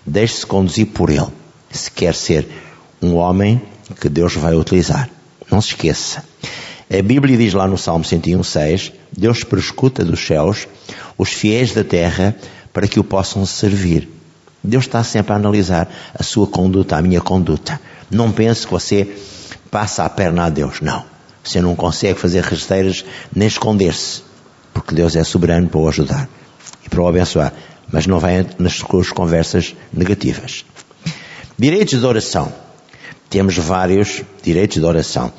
Deixe-se 0.06 0.46
conduzir 0.46 0.86
por 0.86 1.10
Ele, 1.10 1.28
se 1.70 1.90
quer 1.90 2.14
ser 2.14 2.46
um 3.00 3.16
homem 3.16 3.60
que 4.00 4.08
Deus 4.08 4.34
vai 4.34 4.54
utilizar. 4.54 5.08
Não 5.50 5.60
se 5.60 5.68
esqueça. 5.68 6.24
A 6.90 7.02
Bíblia 7.02 7.36
diz 7.36 7.54
lá 7.54 7.66
no 7.66 7.78
Salmo 7.78 8.04
101,6: 8.04 8.92
Deus 9.10 9.44
prescuta 9.44 10.04
dos 10.04 10.24
céus 10.24 10.68
os 11.16 11.30
fiéis 11.30 11.72
da 11.72 11.82
terra 11.82 12.36
para 12.72 12.86
que 12.86 13.00
o 13.00 13.04
possam 13.04 13.44
servir. 13.46 14.08
Deus 14.62 14.84
está 14.84 15.02
sempre 15.02 15.32
a 15.32 15.36
analisar 15.36 15.88
a 16.14 16.22
sua 16.22 16.46
conduta, 16.46 16.96
a 16.96 17.02
minha 17.02 17.20
conduta. 17.20 17.80
Não 18.10 18.30
pense 18.30 18.66
que 18.66 18.72
você 18.72 19.16
passa 19.70 20.04
a 20.04 20.10
perna 20.10 20.44
a 20.44 20.48
Deus. 20.50 20.80
Não. 20.80 21.11
Você 21.42 21.60
não 21.60 21.74
consegue 21.74 22.18
fazer 22.18 22.40
rasteiras 22.40 23.04
nem 23.34 23.48
esconder-se. 23.48 24.22
Porque 24.72 24.94
Deus 24.94 25.16
é 25.16 25.24
soberano 25.24 25.68
para 25.68 25.80
o 25.80 25.88
ajudar 25.88 26.28
e 26.84 26.88
para 26.88 27.02
o 27.02 27.06
abençoar. 27.06 27.52
Mas 27.92 28.06
não 28.06 28.18
vai 28.18 28.46
nas 28.58 28.74
suas 28.74 29.10
conversas 29.10 29.74
negativas. 29.92 30.64
Direitos 31.58 32.00
de 32.00 32.06
oração. 32.06 32.52
Temos 33.28 33.56
vários 33.56 34.22
direitos 34.42 34.78
de 34.78 34.84
oração. 34.84 35.32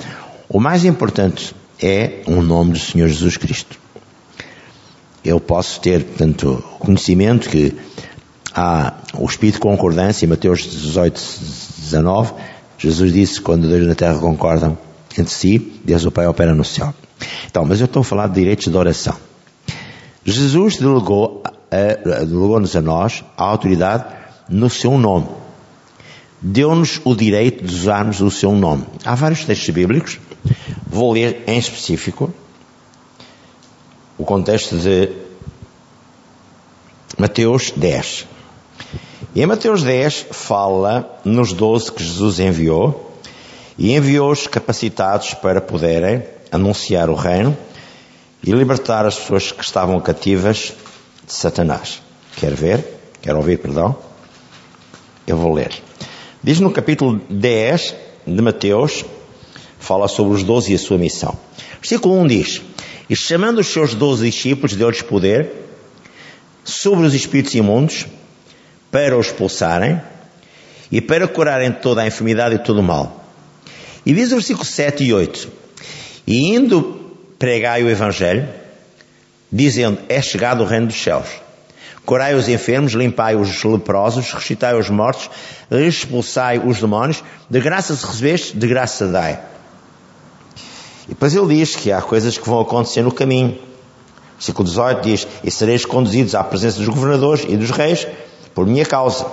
O 0.50 0.60
mais 0.60 0.86
importante 0.86 1.56
é 1.82 2.22
o 2.28 2.42
nome 2.42 2.74
do 2.74 2.80
Senhor 2.80 3.08
Jesus 3.08 3.38
Cristo. 3.38 3.80
Eu 5.24 5.40
posso 5.40 5.80
ter, 5.80 6.04
portanto, 6.04 6.64
conhecimento 6.80 7.50
que 7.50 7.76
há 8.54 8.94
o 9.14 9.26
espírito 9.26 9.56
de 9.56 9.62
concordância, 9.62 10.26
em 10.26 10.30
Mateus 10.30 10.64
18, 10.64 11.22
19, 11.80 12.34
Jesus 12.78 13.14
disse, 13.14 13.42
quando 13.42 13.68
Deus 13.68 13.88
e 13.88 13.92
a 13.92 13.96
terra 13.96 14.20
concordam 14.20 14.78
entre 15.18 15.34
si, 15.34 15.60
Deus 15.84 16.06
o 16.06 16.12
Pai 16.12 16.28
opera 16.28 16.54
no 16.54 16.64
céu. 16.64 16.94
Então, 17.46 17.66
mas 17.66 17.80
eu 17.80 17.86
estou 17.86 18.02
a 18.02 18.04
falar 18.04 18.28
de 18.28 18.36
direitos 18.36 18.68
de 18.68 18.78
oração. 18.78 19.16
Jesus 20.26 20.78
delegou, 20.78 21.44
delegou-nos 21.70 22.76
a 22.76 22.82
nós 22.82 23.24
a 23.38 23.44
autoridade 23.44 24.06
no 24.50 24.70
seu 24.70 24.98
nome. 24.98 25.28
Deu-nos 26.42 27.00
o 27.04 27.16
direito 27.16 27.64
de 27.64 27.74
usarmos 27.74 28.20
o 28.22 28.30
seu 28.30 28.52
nome. 28.54 28.86
Há 29.06 29.16
vários 29.16 29.46
textos 29.46 29.70
bíblicos. 29.70 30.20
Vou 30.86 31.14
ler 31.14 31.44
em 31.48 31.58
específico 31.58 32.34
o 34.18 34.26
contexto 34.26 34.78
de 34.78 35.10
Mateus 37.18 37.72
10. 37.76 38.28
E 39.36 39.42
em 39.42 39.46
Mateus 39.46 39.84
10 39.84 40.28
fala 40.32 41.20
nos 41.24 41.54
doze 41.54 41.92
que 41.92 42.04
Jesus 42.04 42.40
enviou 42.40 43.13
e 43.78 43.94
enviou-os 43.96 44.48
capacitados 44.48 45.34
para 45.34 45.62
poderem 45.62 46.24
anunciar 46.52 47.10
o 47.10 47.16
reino 47.16 47.58
e 48.44 48.52
libertar 48.52 49.06
as 49.06 49.18
pessoas 49.18 49.52
que 49.52 49.64
estavam 49.64 50.00
cativas 50.00 50.74
de 51.26 51.34
Satanás. 51.34 52.02
Quer 52.36 52.54
ver? 52.54 52.86
Quer 53.22 53.36
ouvir, 53.36 53.58
perdão? 53.58 53.96
Eu 55.26 55.38
vou 55.38 55.54
ler. 55.54 55.72
Diz 56.44 56.60
no 56.60 56.72
capítulo 56.72 57.22
10 57.30 57.96
de 58.28 58.42
Mateus, 58.42 59.06
fala 59.80 60.08
sobre 60.08 60.36
os 60.36 60.44
doze 60.44 60.74
e 60.74 60.76
a 60.76 60.80
sua 60.80 60.98
missão. 60.98 61.38
Versículo 61.80 62.20
1 62.20 62.28
diz: 62.28 62.62
E 63.10 63.16
chamando 63.16 63.60
os 63.60 63.68
seus 63.68 63.96
doze 63.96 64.30
discípulos, 64.30 64.76
deu-lhes 64.76 65.02
poder 65.02 65.50
sobre 66.64 67.06
os 67.06 67.14
espíritos 67.14 67.56
imundos 67.56 68.06
para 68.92 69.18
os 69.18 69.28
expulsarem 69.28 70.02
e 70.92 71.02
para 71.02 71.28
curarem 71.28 71.72
toda 71.72 72.02
a 72.02 72.08
enfermidade 72.08 72.56
e 72.56 72.60
todo 72.60 72.80
o 72.80 72.84
mal. 72.84 73.23
E 74.06 74.14
diz 74.14 74.32
o 74.32 74.36
versículo 74.36 74.66
7 74.66 75.04
e 75.04 75.14
8: 75.14 75.50
E 76.28 76.54
indo 76.54 77.12
pregai 77.40 77.84
o 77.84 77.90
Evangelho, 77.90 78.48
dizendo: 79.52 80.00
É 80.10 80.22
chegado 80.22 80.64
o 80.64 80.66
reino 80.66 80.88
dos 80.88 81.02
céus. 81.02 81.28
Curai 82.06 82.36
os 82.36 82.50
enfermos, 82.50 82.92
limpai 82.92 83.36
os 83.36 83.64
leprosos, 83.64 84.26
ressuscitai 84.26 84.78
os 84.78 84.90
mortos, 84.90 85.30
expulsai 85.72 86.60
os 86.60 86.82
demónios, 86.82 87.24
de 87.50 87.62
graça 87.62 87.96
se 87.96 88.06
recebeste, 88.06 88.58
de 88.58 88.68
graça 88.68 89.08
dai. 89.08 89.40
E 91.06 91.10
depois 91.10 91.34
ele 91.34 91.56
diz 91.56 91.76
que 91.76 91.92
há 91.92 92.02
coisas 92.02 92.38
que 92.38 92.48
vão 92.48 92.60
acontecer 92.60 93.04
no 93.04 93.12
caminho. 93.12 93.58
Versículo 94.36 94.68
18 94.68 95.02
diz: 95.02 95.28
E 95.46 95.50
sereis 95.50 95.86
conduzidos 95.86 96.36
à 96.36 96.44
presença 96.44 96.78
dos 96.78 96.90
governadores 96.90 97.46
e 97.48 97.56
dos 97.56 97.72
reis, 97.72 98.06
por 98.54 98.68
minha 98.68 98.86
causa, 98.86 99.26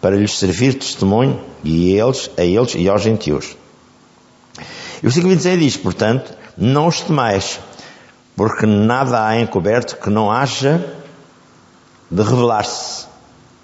para 0.00 0.16
lhes 0.16 0.38
servir 0.38 0.74
testemunho 0.74 1.38
e 1.62 1.92
eles, 1.92 2.30
a 2.38 2.42
eles 2.42 2.74
e 2.74 2.88
aos 2.88 3.02
gentios. 3.02 3.54
E 5.02 5.06
o 5.06 5.10
versículo 5.10 5.32
26 5.32 5.58
diz, 5.60 5.76
portanto, 5.76 6.32
não 6.56 6.88
os 6.88 7.00
temais, 7.00 7.60
porque 8.36 8.66
nada 8.66 9.24
há 9.24 9.40
encoberto 9.40 9.96
que 9.96 10.10
não 10.10 10.30
haja 10.30 10.84
de 12.10 12.22
revelar-se, 12.22 13.06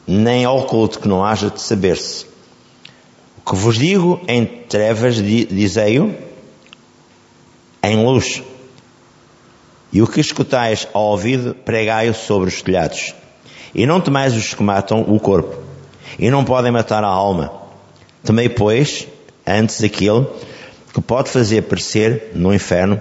nem 0.06 0.46
oculto 0.46 1.00
que 1.00 1.08
não 1.08 1.24
haja 1.24 1.50
de 1.50 1.60
saber-se. 1.60 2.26
O 3.38 3.50
que 3.50 3.56
vos 3.56 3.76
digo 3.76 4.20
em 4.28 4.46
trevas, 4.46 5.16
dizei-o 5.16 6.14
em 7.82 8.04
luz. 8.04 8.42
E 9.92 10.00
o 10.02 10.06
que 10.06 10.20
escutais 10.20 10.86
ao 10.92 11.02
ouvido, 11.02 11.54
pregai-o 11.54 12.14
sobre 12.14 12.48
os 12.48 12.62
telhados. 12.62 13.14
E 13.74 13.86
não 13.86 14.00
temais 14.00 14.34
os 14.34 14.54
que 14.54 14.62
matam 14.62 15.02
o 15.02 15.18
corpo, 15.18 15.56
e 16.18 16.30
não 16.30 16.44
podem 16.44 16.70
matar 16.70 17.02
a 17.02 17.08
alma. 17.08 17.52
Temei, 18.22 18.48
pois, 18.48 19.08
antes 19.46 19.82
aquele 19.82 20.26
que 20.94 21.02
pode 21.02 21.28
fazer 21.28 21.58
aparecer 21.58 22.30
no 22.36 22.54
inferno 22.54 23.00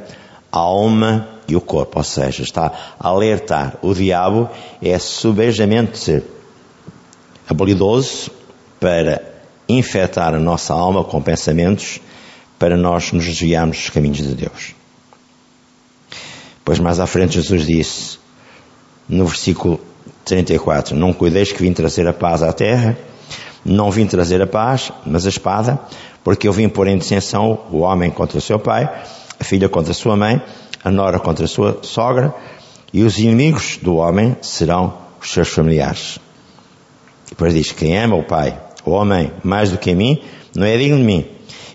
a 0.52 0.58
alma 0.58 1.30
e 1.48 1.56
o 1.56 1.62
corpo. 1.62 2.00
Ou 2.00 2.04
seja, 2.04 2.42
está 2.42 2.74
a 3.00 3.08
alertar. 3.08 3.78
O 3.84 3.94
diabo 3.94 4.50
é 4.82 4.98
subejamente 4.98 6.24
habilidoso 7.48 8.32
para 8.80 9.22
infectar 9.70 10.34
a 10.34 10.40
nossa 10.40 10.74
alma 10.74 11.04
com 11.04 11.22
pensamentos 11.22 12.02
para 12.58 12.76
nós 12.76 13.12
nos 13.12 13.26
desviarmos 13.26 13.78
dos 13.78 13.90
caminhos 13.92 14.18
de 14.18 14.34
Deus. 14.34 14.74
Pois 16.66 16.80
mais 16.80 17.00
à 17.00 17.06
frente 17.06 17.36
Jesus 17.36 17.66
disse, 17.66 18.18
no 19.08 19.26
versículo 19.26 19.80
34, 20.26 20.96
não 20.96 21.14
cuideis 21.14 21.52
que 21.52 21.62
vim 21.62 21.74
trazer 21.74 22.08
a 22.08 22.14
paz 22.14 22.42
à 22.42 22.52
terra, 22.54 22.98
não 23.66 23.92
vim 23.92 24.08
trazer 24.08 24.42
a 24.42 24.48
paz, 24.48 24.92
mas 25.06 25.26
a 25.26 25.30
espada, 25.30 25.80
porque 26.24 26.48
eu 26.48 26.54
vim 26.54 26.70
pôr 26.70 26.88
em 26.88 26.98
dissensão 26.98 27.60
o 27.72 27.80
homem 27.80 28.10
contra 28.10 28.38
o 28.38 28.42
seu 28.42 28.58
pai, 28.58 28.90
a 29.40 29.44
filha 29.44 29.68
contra 29.68 29.92
a 29.92 29.96
sua 29.96 30.16
mãe, 30.16 30.42
a 30.84 30.92
nora 30.92 31.20
contra 31.20 31.46
a 31.46 31.48
sua 31.48 31.80
sogra, 31.82 32.34
e 32.94 33.04
os 33.04 33.18
inimigos 33.18 33.78
do 33.82 33.96
homem 33.96 34.36
serão 34.42 34.94
os 35.22 35.32
seus 35.32 35.50
familiares. 35.50 36.20
Depois 37.30 37.54
diz: 37.54 37.72
Quem 37.72 37.98
ama 37.98 38.16
o 38.16 38.24
pai 38.24 38.58
a 38.86 39.06
mãe 39.06 39.32
mais 39.44 39.72
do 39.72 39.78
que 39.78 39.92
a 39.92 39.96
mim, 39.96 40.22
não 40.56 40.66
é 40.66 40.78
digno 40.78 40.98
de 40.98 41.04
mim. 41.04 41.26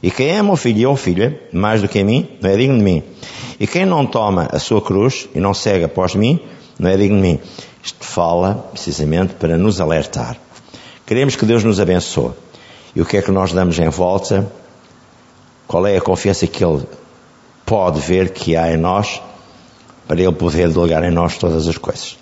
E 0.02 0.10
quem 0.10 0.36
ama 0.36 0.52
o 0.52 0.56
filho 0.56 0.90
ou 0.90 0.96
filha 0.96 1.40
mais 1.52 1.82
do 1.82 1.88
que 1.88 1.98
a 1.98 2.04
mim, 2.04 2.28
não 2.40 2.50
é 2.50 2.56
digno 2.56 2.76
de 2.76 2.84
mim. 2.84 3.02
E 3.58 3.66
quem 3.66 3.84
não 3.84 4.06
toma 4.06 4.48
a 4.52 4.58
sua 4.58 4.80
cruz 4.80 5.28
e 5.34 5.40
não 5.40 5.52
segue 5.52 5.84
após 5.84 6.14
mim, 6.14 6.38
não 6.78 6.88
é 6.88 6.96
digno 6.96 7.16
de 7.16 7.22
mim. 7.22 7.40
Isto 7.82 8.04
fala 8.04 8.68
precisamente 8.70 9.34
para 9.34 9.56
nos 9.56 9.80
alertar. 9.80 10.36
Queremos 11.06 11.34
que 11.34 11.46
Deus 11.46 11.64
nos 11.64 11.80
abençoe. 11.80 12.32
E 12.98 13.00
o 13.00 13.06
que 13.06 13.16
é 13.16 13.22
que 13.22 13.30
nós 13.30 13.52
damos 13.52 13.78
em 13.78 13.88
volta? 13.88 14.50
Qual 15.68 15.86
é 15.86 15.96
a 15.96 16.00
confiança 16.00 16.48
que 16.48 16.64
Ele 16.64 16.84
pode 17.64 18.00
ver 18.00 18.30
que 18.30 18.56
há 18.56 18.72
em 18.72 18.76
nós 18.76 19.22
para 20.08 20.20
Ele 20.20 20.32
poder 20.32 20.68
delegar 20.68 21.04
em 21.04 21.12
nós 21.12 21.38
todas 21.38 21.68
as 21.68 21.78
coisas? 21.78 22.18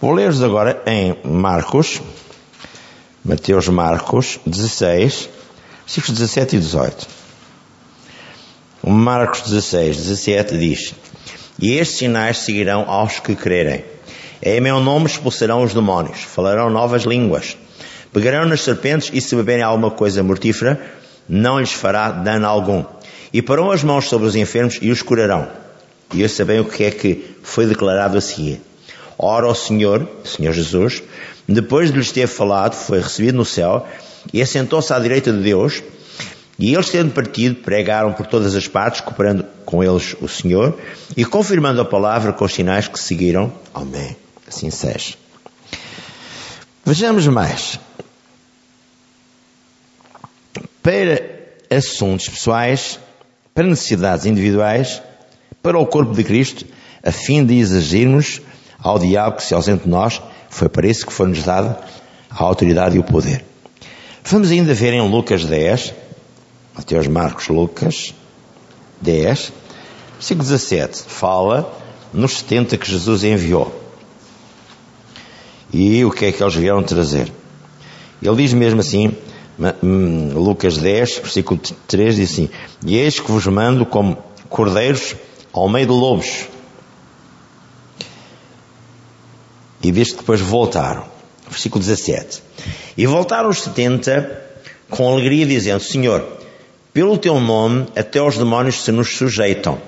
Vou 0.00 0.12
ler-vos 0.12 0.40
agora 0.40 0.80
em 0.86 1.18
Marcos, 1.24 2.00
Mateus 3.24 3.66
Marcos 3.66 4.38
16, 4.46 5.28
versículos 5.84 6.16
17 6.16 6.54
e 6.54 6.60
18. 6.60 7.06
Marcos 8.86 9.40
16, 9.40 9.96
17 9.96 10.56
diz: 10.56 10.94
E 11.58 11.72
estes 11.72 11.98
sinais 11.98 12.38
seguirão 12.38 12.88
aos 12.88 13.18
que 13.18 13.34
crerem. 13.34 13.84
Em 14.40 14.60
meu 14.60 14.78
nome 14.78 15.06
expulsarão 15.06 15.64
os 15.64 15.74
demónios, 15.74 16.22
falarão 16.22 16.70
novas 16.70 17.02
línguas, 17.02 17.56
pegarão 18.14 18.46
nas 18.46 18.62
serpentes 18.62 19.10
e 19.12 19.20
se 19.20 19.34
beberem 19.34 19.64
alguma 19.64 19.90
coisa 19.90 20.22
mortífera, 20.22 20.80
não 21.28 21.58
lhes 21.58 21.72
fará 21.72 22.12
dano 22.12 22.46
algum. 22.46 22.84
E 23.32 23.42
parou 23.42 23.72
as 23.72 23.82
mãos 23.82 24.08
sobre 24.08 24.28
os 24.28 24.36
enfermos 24.36 24.78
e 24.80 24.90
os 24.90 25.02
curarão. 25.02 25.48
E 26.14 26.22
eu 26.22 26.28
sabem 26.28 26.60
o 26.60 26.64
que 26.64 26.84
é 26.84 26.90
que 26.92 27.36
foi 27.42 27.66
declarado 27.66 28.16
a 28.16 28.20
seguir. 28.20 28.60
Ora, 29.18 29.48
o 29.48 29.54
Senhor, 29.54 30.08
Senhor 30.22 30.52
Jesus, 30.52 31.02
depois 31.48 31.90
de 31.90 31.98
lhes 31.98 32.12
ter 32.12 32.28
falado, 32.28 32.74
foi 32.74 33.00
recebido 33.00 33.36
no 33.36 33.44
céu 33.44 33.86
e 34.32 34.40
assentou-se 34.40 34.92
à 34.92 34.98
direita 35.00 35.32
de 35.32 35.42
Deus. 35.42 35.82
E 36.56 36.72
eles, 36.72 36.88
tendo 36.88 37.12
partido, 37.12 37.56
pregaram 37.56 38.12
por 38.12 38.26
todas 38.26 38.54
as 38.54 38.68
partes, 38.68 39.00
cooperando 39.00 39.44
com 39.64 39.82
eles 39.82 40.14
o 40.20 40.28
Senhor 40.28 40.78
e 41.16 41.24
confirmando 41.24 41.80
a 41.80 41.84
palavra 41.84 42.32
com 42.32 42.44
os 42.44 42.54
sinais 42.54 42.86
que 42.86 42.98
seguiram. 42.98 43.52
Amém. 43.74 44.16
Assim 44.46 44.70
seja. 44.70 45.14
Vejamos 46.84 47.26
mais. 47.26 47.80
Para 50.84 51.22
assuntos 51.74 52.28
pessoais, 52.28 53.00
para 53.54 53.66
necessidades 53.66 54.26
individuais, 54.26 55.00
para 55.62 55.78
o 55.78 55.86
corpo 55.86 56.12
de 56.12 56.22
Cristo, 56.22 56.66
a 57.02 57.10
fim 57.10 57.42
de 57.42 57.58
exigirmos 57.58 58.42
ao 58.78 58.98
diabo 58.98 59.36
que 59.36 59.42
se 59.42 59.54
ausente 59.54 59.84
de 59.84 59.88
nós, 59.88 60.20
foi 60.50 60.68
para 60.68 60.86
isso 60.86 61.06
que 61.06 61.12
foi-nos 61.14 61.42
dada 61.42 61.80
a 62.28 62.44
autoridade 62.44 62.96
e 62.96 62.98
o 62.98 63.02
poder. 63.02 63.42
Vamos 64.24 64.50
ainda 64.50 64.74
ver 64.74 64.92
em 64.92 65.00
Lucas 65.00 65.46
10, 65.46 65.94
Mateus 66.74 67.06
Marcos 67.06 67.48
Lucas 67.48 68.14
10, 69.00 69.52
versículo 70.16 70.44
17, 70.46 71.02
fala 71.04 71.72
nos 72.12 72.40
70 72.40 72.76
que 72.76 72.90
Jesus 72.90 73.24
enviou. 73.24 73.74
E 75.72 76.04
o 76.04 76.10
que 76.10 76.26
é 76.26 76.32
que 76.32 76.42
eles 76.42 76.54
vieram 76.54 76.82
trazer? 76.82 77.32
Ele 78.20 78.36
diz 78.36 78.52
mesmo 78.52 78.80
assim, 78.80 79.16
Lucas 80.34 80.78
10, 80.78 81.18
versículo 81.18 81.60
3, 81.86 82.16
diz 82.16 82.32
assim: 82.32 82.50
E 82.84 82.96
eis 82.96 83.20
que 83.20 83.30
vos 83.30 83.46
mando 83.46 83.86
como 83.86 84.18
cordeiros 84.48 85.14
ao 85.52 85.68
meio 85.68 85.86
de 85.86 85.92
lobos. 85.92 86.46
E 89.82 89.92
diz 89.92 90.10
que 90.10 90.18
depois 90.18 90.40
voltaram. 90.40 91.04
Versículo 91.48 91.84
17. 91.84 92.42
E 92.96 93.06
voltaram 93.06 93.50
os 93.50 93.60
setenta 93.60 94.42
com 94.90 95.08
alegria, 95.08 95.46
dizendo: 95.46 95.80
Senhor, 95.80 96.26
pelo 96.92 97.18
teu 97.18 97.38
nome 97.38 97.86
até 97.94 98.20
os 98.20 98.36
demónios 98.36 98.82
se 98.82 98.90
nos 98.90 99.16
sujeitam. 99.16 99.80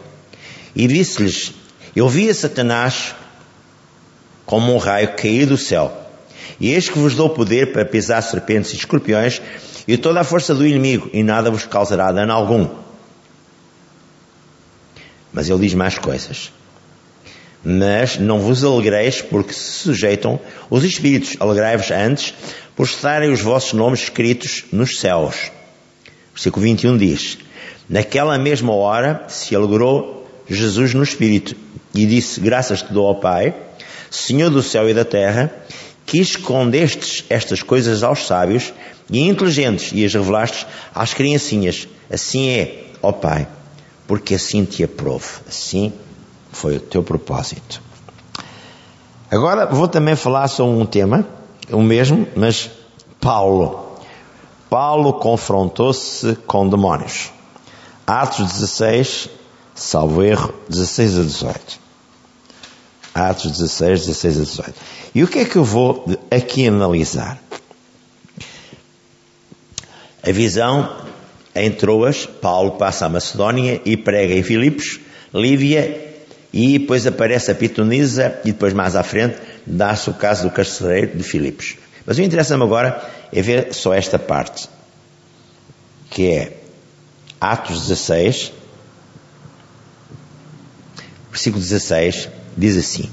E 0.74 0.86
disse-lhes: 0.86 1.52
Eu 1.94 2.08
via 2.08 2.32
Satanás 2.32 3.14
como 4.44 4.72
um 4.72 4.78
raio 4.78 5.16
cair 5.16 5.46
do 5.46 5.56
céu. 5.56 6.05
E 6.60 6.72
eis 6.72 6.88
que 6.88 6.98
vos 6.98 7.14
dou 7.14 7.30
poder 7.30 7.72
para 7.72 7.84
pisar 7.84 8.22
serpentes 8.22 8.72
e 8.72 8.76
escorpiões 8.76 9.40
e 9.86 9.96
toda 9.96 10.20
a 10.20 10.24
força 10.24 10.54
do 10.54 10.66
inimigo, 10.66 11.10
e 11.12 11.22
nada 11.22 11.50
vos 11.50 11.64
causará 11.64 12.10
dano 12.10 12.32
algum. 12.32 12.68
Mas 15.32 15.48
ele 15.48 15.60
diz 15.60 15.74
mais 15.74 15.98
coisas. 15.98 16.52
Mas 17.64 18.18
não 18.18 18.40
vos 18.40 18.64
alegreis 18.64 19.20
porque 19.20 19.52
se 19.52 19.82
sujeitam 19.82 20.40
os 20.70 20.84
espíritos, 20.84 21.36
alegrai-vos 21.40 21.90
antes 21.90 22.34
por 22.74 22.86
estarem 22.86 23.30
os 23.30 23.40
vossos 23.40 23.72
nomes 23.72 24.04
escritos 24.04 24.64
nos 24.72 24.98
céus. 24.98 25.50
Versículo 26.32 26.64
21 26.64 26.96
diz: 26.96 27.38
Naquela 27.88 28.38
mesma 28.38 28.72
hora 28.72 29.24
se 29.28 29.54
alegrou 29.54 30.28
Jesus 30.48 30.94
no 30.94 31.02
espírito 31.02 31.56
e 31.94 32.06
disse: 32.06 32.40
Graças 32.40 32.82
te 32.82 32.92
dou 32.92 33.06
ao 33.06 33.16
Pai 33.16 33.54
Senhor 34.10 34.50
do 34.50 34.62
céu 34.62 34.88
e 34.88 34.94
da 34.94 35.04
terra, 35.04 35.52
que 36.06 36.20
escondestes 36.20 37.24
estas 37.28 37.62
coisas 37.62 38.04
aos 38.04 38.26
sábios 38.26 38.72
e 39.10 39.20
inteligentes 39.28 39.90
e 39.92 40.04
as 40.04 40.14
revelaste 40.14 40.66
às 40.94 41.12
criancinhas. 41.12 41.88
Assim 42.10 42.48
é, 42.48 42.84
ó 43.02 43.10
Pai, 43.10 43.48
porque 44.06 44.36
assim 44.36 44.64
te 44.64 44.84
aprove. 44.84 45.26
Assim 45.48 45.92
foi 46.52 46.76
o 46.76 46.80
teu 46.80 47.02
propósito. 47.02 47.82
Agora 49.30 49.66
vou 49.66 49.88
também 49.88 50.14
falar 50.14 50.46
sobre 50.46 50.80
um 50.80 50.86
tema, 50.86 51.26
o 51.70 51.82
mesmo, 51.82 52.28
mas 52.36 52.70
Paulo. 53.20 53.96
Paulo 54.70 55.14
confrontou-se 55.14 56.36
com 56.46 56.68
demónios. 56.68 57.32
Atos 58.06 58.52
16, 58.52 59.28
salvo 59.74 60.22
erro, 60.22 60.54
16 60.68 61.18
a 61.18 61.22
18. 61.22 61.85
Atos 63.16 63.52
16, 63.52 64.06
16 64.06 64.36
a 64.36 64.40
18. 64.42 64.74
E 65.14 65.24
o 65.24 65.28
que 65.28 65.38
é 65.38 65.44
que 65.46 65.56
eu 65.56 65.64
vou 65.64 66.04
aqui 66.30 66.68
analisar? 66.68 67.40
A 70.22 70.30
visão 70.30 71.06
em 71.54 71.72
Troas, 71.72 72.26
Paulo 72.26 72.72
passa 72.72 73.06
a 73.06 73.08
Macedónia 73.08 73.80
e 73.86 73.96
prega 73.96 74.34
em 74.34 74.42
Filipos, 74.42 75.00
Lívia, 75.32 76.14
e 76.52 76.78
depois 76.78 77.06
aparece 77.06 77.50
a 77.50 77.54
Pitonisa, 77.54 78.38
e 78.44 78.52
depois 78.52 78.74
mais 78.74 78.94
à 78.94 79.02
frente 79.02 79.38
dá-se 79.66 80.10
o 80.10 80.14
caso 80.14 80.42
do 80.42 80.50
carcereiro 80.50 81.16
de 81.16 81.24
Filipos. 81.24 81.76
Mas 82.04 82.18
o 82.18 82.20
que 82.20 82.26
interessa-me 82.26 82.64
agora 82.64 83.02
é 83.32 83.40
ver 83.40 83.72
só 83.72 83.94
esta 83.94 84.18
parte, 84.18 84.68
que 86.10 86.30
é 86.30 86.52
Atos 87.40 87.88
16, 87.88 88.52
versículo 91.30 91.62
16, 91.62 92.28
diz 92.56 92.76
assim: 92.76 93.10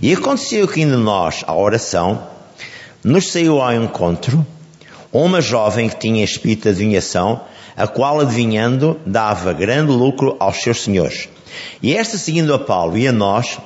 E 0.00 0.12
aconteceu 0.12 0.68
que 0.68 0.82
indo 0.82 0.98
nós 0.98 1.42
à 1.46 1.54
oração, 1.54 2.22
nos 3.02 3.30
saiu 3.30 3.60
ao 3.60 3.72
encontro 3.72 4.46
uma 5.12 5.40
jovem 5.40 5.88
que 5.88 5.96
tinha 5.96 6.24
espírito 6.24 6.64
de 6.64 6.68
adivinhação, 6.70 7.40
a 7.76 7.86
qual 7.86 8.20
adivinhando 8.20 9.00
dava 9.06 9.52
grande 9.52 9.92
lucro 9.92 10.36
aos 10.40 10.56
seus 10.56 10.82
senhores. 10.82 11.28
E 11.82 11.94
esta, 11.96 12.18
seguindo 12.18 12.52
a 12.52 12.58
Paulo 12.58 12.98
e 12.98 13.06
a 13.06 13.12
nós, 13.12 13.58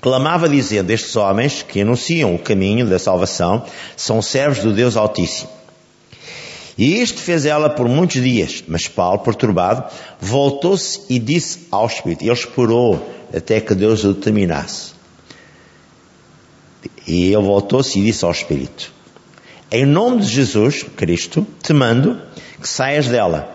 clamava 0.00 0.48
dizendo: 0.48 0.90
Estes 0.90 1.16
homens 1.16 1.62
que 1.62 1.80
anunciam 1.80 2.34
o 2.34 2.38
caminho 2.38 2.86
da 2.86 2.98
salvação 2.98 3.64
são 3.96 4.22
servos 4.22 4.60
do 4.60 4.72
Deus 4.72 4.96
Altíssimo. 4.96 5.53
E 6.76 7.00
isto 7.00 7.20
fez 7.20 7.46
ela 7.46 7.70
por 7.70 7.88
muitos 7.88 8.20
dias, 8.20 8.64
mas 8.66 8.88
Paulo, 8.88 9.20
perturbado, 9.20 9.84
voltou-se 10.20 11.02
e 11.08 11.18
disse 11.18 11.68
ao 11.70 11.86
Espírito. 11.86 12.24
Ele 12.24 12.32
esperou 12.32 13.14
até 13.34 13.60
que 13.60 13.74
Deus 13.74 14.02
o 14.04 14.12
determinasse. 14.12 14.92
E 17.06 17.32
ele 17.32 17.42
voltou-se 17.42 17.98
e 17.98 18.02
disse 18.02 18.24
ao 18.24 18.32
Espírito: 18.32 18.92
Em 19.70 19.86
nome 19.86 20.22
de 20.22 20.28
Jesus 20.28 20.82
Cristo, 20.96 21.46
te 21.62 21.72
mando 21.72 22.20
que 22.60 22.68
saias 22.68 23.06
dela. 23.06 23.50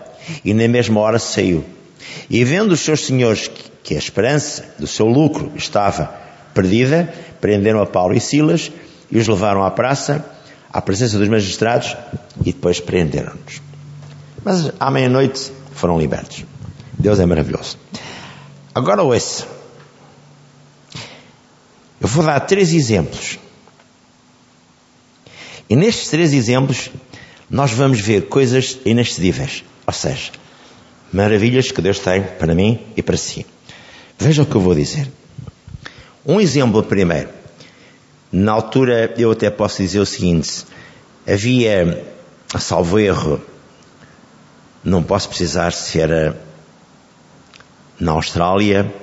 E 0.46 0.54
na 0.54 0.68
mesma 0.68 1.00
hora 1.00 1.18
saiu. 1.18 1.66
E 2.30 2.44
vendo 2.44 2.72
os 2.72 2.80
seus 2.82 3.06
senhores 3.06 3.50
que 3.84 3.96
a 3.96 3.98
esperança 3.98 4.76
do 4.78 4.86
seu 4.86 5.08
lucro 5.08 5.52
estava 5.56 6.14
perdida, 6.54 7.12
prenderam 7.42 7.82
a 7.82 7.86
Paulo 7.86 8.14
e 8.14 8.20
Silas 8.20 8.72
e 9.12 9.18
os 9.18 9.28
levaram 9.28 9.64
à 9.64 9.72
praça, 9.72 10.24
à 10.72 10.82
presença 10.82 11.18
dos 11.18 11.28
magistrados, 11.28 11.96
e 12.42 12.54
depois 12.54 12.80
prenderam-nos. 12.80 13.62
Mas 14.44 14.72
à 14.80 14.90
meia-noite 14.92 15.52
foram 15.74 16.00
libertos. 16.00 16.46
Deus 16.98 17.20
é 17.20 17.26
maravilhoso. 17.26 17.78
Agora 18.74 19.04
ouça. 19.04 19.48
Eu 22.00 22.08
vou 22.08 22.24
dar 22.24 22.40
três 22.42 22.74
exemplos. 22.74 23.38
E 25.70 25.76
nestes 25.76 26.10
três 26.10 26.34
exemplos, 26.34 26.90
nós 27.50 27.72
vamos 27.72 28.00
ver 28.00 28.28
coisas 28.28 28.78
inexcedíveis. 28.86 29.64
Ou 29.86 29.94
seja, 29.94 30.32
maravilhas 31.12 31.72
que 31.72 31.82
Deus 31.82 32.00
tem 32.00 32.24
para 32.24 32.56
mim 32.56 32.80
e 32.96 33.02
para 33.02 33.18
si. 33.18 33.46
Veja 34.18 34.44
o 34.44 34.46
que 34.46 34.56
eu 34.56 34.62
vou 34.62 34.76
dizer. 34.76 35.10
Um 36.26 36.40
exemplo 36.40 36.84
primeiro. 36.84 37.39
Na 38.32 38.52
altura, 38.52 39.14
eu 39.18 39.32
até 39.32 39.50
posso 39.50 39.82
dizer 39.82 40.00
o 40.00 40.06
seguinte: 40.06 40.64
havia, 41.28 42.06
salvo 42.60 43.00
erro, 43.00 43.42
não 44.84 45.02
posso 45.02 45.30
precisar 45.30 45.72
se 45.72 46.00
era 46.00 46.40
na 48.00 48.12
Austrália 48.12 48.94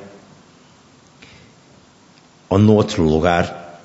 ou 2.48 2.58
noutro 2.58 3.02
lugar, 3.02 3.82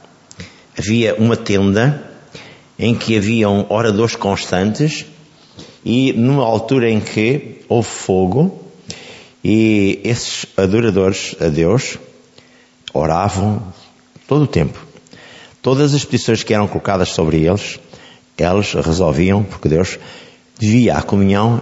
havia 0.78 1.16
uma 1.16 1.36
tenda 1.36 2.10
em 2.78 2.96
que 2.96 3.18
haviam 3.18 3.66
oradores 3.70 4.16
constantes 4.16 5.06
e 5.84 6.14
numa 6.14 6.44
altura 6.44 6.90
em 6.90 7.00
que 7.00 7.62
houve 7.68 7.90
fogo 7.90 8.72
e 9.44 10.00
esses 10.04 10.46
adoradores 10.56 11.36
a 11.42 11.48
Deus 11.48 11.98
oravam 12.94 13.74
todo 14.28 14.44
o 14.44 14.48
tempo. 14.48 14.91
Todas 15.62 15.94
as 15.94 16.04
petições 16.04 16.44
que 16.44 16.54
eram 16.54 16.68
colocadas 16.68 17.10
sobre 17.10 17.46
eles, 17.46 17.80
eles 18.38 18.74
resolviam, 18.74 19.44
porque 19.44 19.70
Deus 19.70 20.00
via 20.58 20.98
a 20.98 21.02
comunhão 21.02 21.62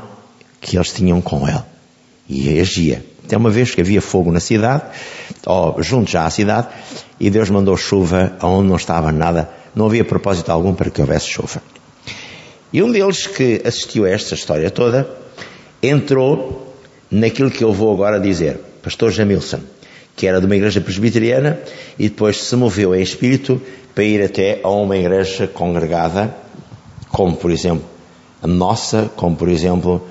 que 0.62 0.78
eles 0.78 0.94
tinham 0.94 1.22
com 1.22 1.48
Ele. 1.48 1.64
E 2.28 2.60
agia. 2.60 3.04
Até 3.26 3.36
uma 3.38 3.50
vez 3.50 3.76
que 3.76 3.82
havia 3.82 4.02
fogo 4.02 4.32
na 4.32 4.40
cidade, 4.40 4.84
ou 5.46 5.84
junto 5.84 6.10
já 6.10 6.26
à 6.26 6.30
cidade, 6.30 6.68
e 7.20 7.30
Deus 7.30 7.50
mandou 7.50 7.76
chuva 7.76 8.38
onde 8.42 8.70
não 8.70 8.76
estava 8.76 9.12
nada, 9.12 9.50
não 9.76 9.86
havia 9.86 10.06
propósito 10.06 10.50
algum 10.50 10.74
para 10.74 10.90
que 10.90 11.02
houvesse 11.02 11.28
chuva. 11.28 11.62
E 12.72 12.82
um 12.82 12.92
deles 12.92 13.28
que 13.28 13.62
assistiu 13.66 14.06
a 14.06 14.10
esta 14.10 14.34
história 14.34 14.72
toda, 14.72 15.10
entrou 15.82 16.74
naquilo 17.12 17.52
que 17.52 17.64
eu 17.64 17.74
vou 17.74 17.94
agora 17.94 18.20
dizer, 18.20 18.60
Pastor 18.82 19.12
Jamilson, 19.12 19.60
que 20.20 20.28
era 20.28 20.42
de 20.42 20.46
uma 20.46 20.56
igreja 20.58 20.82
presbiteriana 20.82 21.58
e 21.98 22.10
depois 22.10 22.44
se 22.44 22.54
moveu 22.54 22.94
em 22.94 23.02
espírito 23.02 23.62
para 23.96 24.04
ir 24.04 24.22
até 24.22 24.60
a 24.62 24.68
uma 24.68 24.98
igreja 24.98 25.48
congregada, 25.48 26.36
como 27.08 27.38
por 27.38 27.50
exemplo 27.50 27.86
a 28.44 28.46
nossa, 28.46 29.10
como 29.16 29.38
por 29.38 29.48
exemplo 29.48 30.06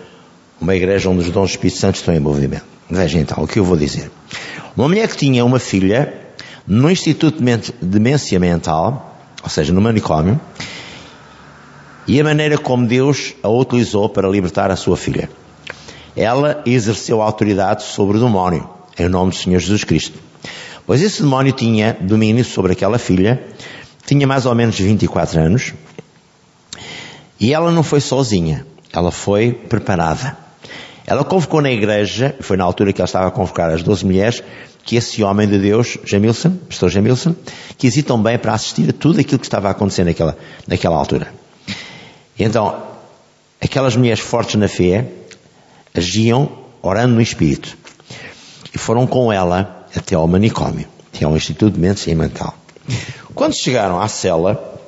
uma 0.59 0.75
igreja 0.75 1.11
onde 1.11 1.21
os 1.21 1.31
dons 1.31 1.51
do 1.51 1.51
Espírito 1.51 1.77
Santo 1.77 1.97
estão 1.97 2.15
em 2.15 2.21
movimento. 2.21 2.65
Veja 2.89 3.19
então 3.19 3.45
o 3.45 3.47
que 3.47 3.59
eu 3.59 3.65
vou 3.65 3.77
dizer. 3.77 4.11
Uma 4.75 4.89
mulher 4.89 5.09
que 5.09 5.17
tinha 5.19 5.45
uma 5.45 5.59
filha 5.59 6.15
no 6.67 6.91
Instituto 6.91 7.45
de 7.45 7.75
Demência 7.83 8.41
Mental, 8.41 9.15
ou 9.43 9.51
seja, 9.51 9.75
no 9.75 9.81
manicômio, 9.83 10.41
e 12.07 12.19
a 12.19 12.25
maneira 12.25 12.57
como 12.57 12.87
Deus 12.87 13.35
a 13.43 13.51
utilizou 13.51 14.09
para 14.09 14.27
libertar 14.27 14.71
a 14.71 14.77
sua 14.77 14.97
filha. 14.97 15.29
Ela 16.17 16.63
exerceu 16.65 17.21
autoridade 17.21 17.83
sobre 17.83 18.17
o 18.17 18.21
demónio, 18.21 18.78
em 18.99 19.09
nome 19.09 19.31
do 19.31 19.37
Senhor 19.37 19.59
Jesus 19.59 19.85
Cristo. 19.85 20.19
Pois 20.87 21.03
esse 21.03 21.23
demónio 21.23 21.53
tinha 21.53 21.97
domínio 22.01 22.45
sobre 22.45 22.73
aquela 22.73 22.99
filha, 22.99 23.43
tinha 24.07 24.27
mais 24.27 24.47
ou 24.47 24.55
menos 24.55 24.79
24 24.79 25.41
anos, 25.41 25.75
e 27.39 27.53
ela 27.53 27.71
não 27.71 27.83
foi 27.83 28.01
sozinha, 28.01 28.67
ela 28.93 29.11
foi 29.11 29.53
preparada. 29.53 30.37
Ela 31.07 31.25
convocou 31.25 31.63
na 31.63 31.71
igreja, 31.71 32.37
foi 32.41 32.57
na 32.57 32.65
altura 32.65 32.93
que 32.93 33.01
ela 33.01 33.07
estava 33.07 33.29
a 33.29 33.31
convocar 33.31 33.71
as 33.71 33.83
12 33.83 34.05
mulheres, 34.05 34.43
que 34.85 34.97
esse 34.97 35.23
homem 35.23 35.49
de 35.49 35.59
Deus, 35.59 35.97
Jamilson, 36.05 36.57
pastor 36.69 36.91
Jamilson, 36.91 37.35
quis 37.77 37.97
ir 37.97 38.03
também 38.03 38.39
para 38.39 38.53
assistir 38.53 38.91
a 38.91 38.93
tudo 38.93 39.21
aquilo 39.21 39.39
que 39.39 39.47
estava 39.47 39.69
a 39.69 39.71
acontecer 39.71 40.05
naquela, 40.05 40.37
naquela 40.67 40.97
altura. 40.97 41.33
Então, 42.39 42.83
aquelas 43.61 43.97
mulheres 43.97 44.21
fortes 44.21 44.57
na 44.57 44.69
fé 44.69 45.07
agiam 45.95 46.51
orando 46.83 47.15
no 47.15 47.21
Espírito. 47.21 47.78
E 48.75 48.79
foram 48.79 49.07
com 49.07 49.33
ela 49.33 49.87
até 49.97 50.15
ao 50.15 50.27
manicômio, 50.27 50.87
até 51.13 51.25
ao 51.25 51.37
Instituto 51.37 51.75
de 51.75 51.81
Mente 51.81 52.15
Mental. 52.15 52.55
Quando 53.35 53.55
chegaram 53.55 54.01
à 54.01 54.09
cela, 54.09 54.79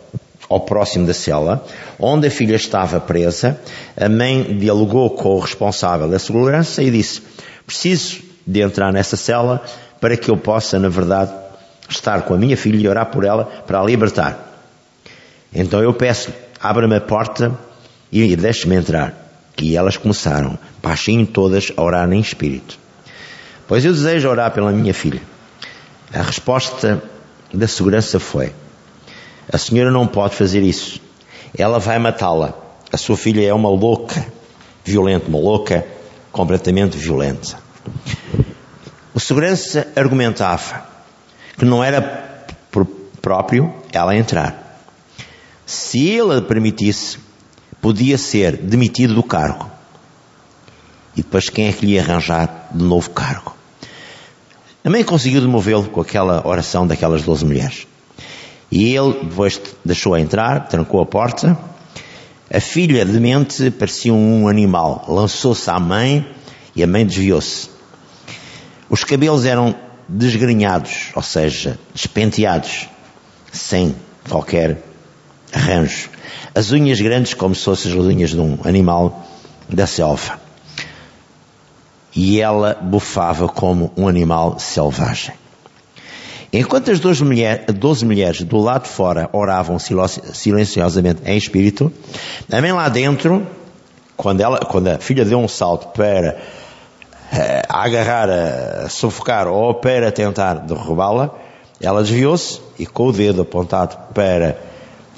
ao 0.49 0.61
próximo 0.61 1.07
da 1.07 1.15
cela, 1.15 1.65
onde 1.99 2.27
a 2.27 2.31
filha 2.31 2.57
estava 2.57 2.99
presa, 2.99 3.61
a 3.97 4.09
mãe 4.09 4.59
dialogou 4.59 5.11
com 5.11 5.37
o 5.37 5.39
responsável 5.39 6.09
da 6.09 6.19
segurança 6.19 6.83
e 6.83 6.91
disse: 6.91 7.23
Preciso 7.65 8.23
de 8.47 8.61
entrar 8.61 8.93
nessa 8.93 9.17
cela 9.17 9.63
para 10.01 10.17
que 10.17 10.31
eu 10.31 10.37
possa, 10.37 10.79
na 10.79 10.89
verdade, 10.89 11.33
estar 11.89 12.23
com 12.23 12.35
a 12.35 12.39
minha 12.39 12.57
filha 12.57 12.79
e 12.79 12.89
orar 12.89 13.07
por 13.07 13.25
ela 13.25 13.45
para 13.45 13.81
a 13.81 13.85
libertar. 13.85 14.49
Então 15.55 15.81
eu 15.81 15.93
peço, 15.93 16.33
abra-me 16.61 16.97
a 16.97 17.01
porta 17.01 17.57
e 18.11 18.35
deixe-me 18.35 18.77
entrar. 18.77 19.15
E 19.61 19.77
elas 19.77 19.97
começaram, 19.97 20.59
baixinho 20.83 21.27
todas, 21.27 21.71
a 21.77 21.83
orar 21.83 22.11
em 22.13 22.21
espírito. 22.21 22.79
Pois 23.71 23.85
eu 23.85 23.93
desejo 23.93 24.29
orar 24.29 24.51
pela 24.51 24.73
minha 24.73 24.93
filha. 24.93 25.23
A 26.13 26.23
resposta 26.23 27.01
da 27.55 27.69
segurança 27.69 28.19
foi: 28.19 28.53
A 29.49 29.57
senhora 29.59 29.93
não 29.93 30.09
pode 30.09 30.35
fazer 30.35 30.61
isso. 30.61 31.01
Ela 31.57 31.79
vai 31.79 31.97
matá-la. 32.01 32.53
A 32.93 32.97
sua 32.97 33.17
filha 33.17 33.47
é 33.47 33.55
uma 33.55 33.69
louca, 33.69 34.27
violenta, 34.85 35.29
uma 35.29 35.39
louca 35.39 35.87
completamente 36.33 36.99
violenta. 36.99 37.61
O 39.15 39.21
segurança 39.21 39.87
argumentava 39.95 40.85
que 41.57 41.65
não 41.65 41.85
era 41.85 42.45
próprio 43.23 43.73
ela 43.93 44.17
entrar. 44.17 44.83
Se 45.65 46.09
ele 46.09 46.41
permitisse, 46.41 47.21
podia 47.81 48.19
ser 48.19 48.57
demitido 48.57 49.15
do 49.15 49.23
cargo. 49.23 49.71
E 51.17 51.23
depois 51.23 51.49
quem 51.49 51.69
é 51.69 51.73
que 51.73 51.87
lhe 51.87 51.93
ia 51.93 52.03
arranjar 52.03 52.71
de 52.75 52.83
novo 52.83 53.11
cargo? 53.11 53.60
A 54.83 54.89
mãe 54.89 55.05
conseguiu 55.05 55.43
demovê-lo 55.43 55.91
com 55.91 56.01
aquela 56.01 56.47
oração 56.47 56.87
daquelas 56.87 57.23
doze 57.23 57.45
mulheres. 57.45 57.87
E 58.73 58.95
ele 58.95 59.13
depois 59.25 59.61
deixou-a 59.85 60.19
entrar, 60.19 60.69
trancou 60.69 61.03
a 61.03 61.07
porta. 61.07 61.59
A 62.51 62.61
filha 62.61 63.05
demente 63.05 63.71
parecia 63.71 64.15
um 64.15 64.49
animal. 64.49 65.05
Lançou-se 65.07 65.69
à 65.69 65.79
mãe 65.79 66.27
e 66.75 66.83
a 66.83 66.87
mãe 66.87 67.05
desviou-se. 67.05 67.69
Os 68.89 69.05
cabelos 69.05 69.45
eram 69.45 69.75
desgrenhados, 70.09 71.11
ou 71.15 71.23
seja, 71.23 71.79
despenteados, 71.93 72.89
sem 73.53 73.95
qualquer 74.31 74.83
arranjo. 75.53 76.09
As 76.55 76.73
unhas 76.73 76.99
grandes 76.99 77.35
como 77.35 77.55
se 77.55 77.65
fossem 77.65 77.93
as 77.93 77.99
unhas 77.99 78.31
de 78.31 78.41
um 78.41 78.59
animal 78.65 79.29
da 79.69 79.87
selva 79.87 80.41
e 82.15 82.41
ela 82.41 82.77
bufava 82.81 83.49
como 83.49 83.93
um 83.97 84.09
animal 84.09 84.59
selvagem. 84.59 85.35
Enquanto 86.53 86.91
as 86.91 86.99
12, 86.99 87.25
mulher, 87.25 87.65
mulheres 88.03 88.43
do 88.43 88.59
lado 88.59 88.83
de 88.83 88.89
fora 88.89 89.31
oravam 89.33 89.79
silenciosamente 89.79 91.23
em 91.25 91.37
espírito, 91.37 91.93
também 92.49 92.73
lá 92.73 92.89
dentro, 92.89 93.47
quando, 94.17 94.41
ela, 94.41 94.59
quando 94.59 94.89
a 94.89 94.99
filha 94.99 95.25
deu 95.25 95.39
um 95.39 95.47
salto 95.47 95.89
para 95.97 96.39
uh, 97.33 97.67
agarrar, 97.69 98.29
a 98.29 98.89
sufocar 98.89 99.47
ou 99.47 99.75
para 99.75 100.11
tentar 100.11 100.55
derrubá-la, 100.55 101.31
ela 101.81 102.03
desviou-se 102.03 102.61
e 102.77 102.85
com 102.85 103.07
o 103.07 103.13
dedo 103.13 103.43
apontado 103.43 103.97
para 104.13 104.59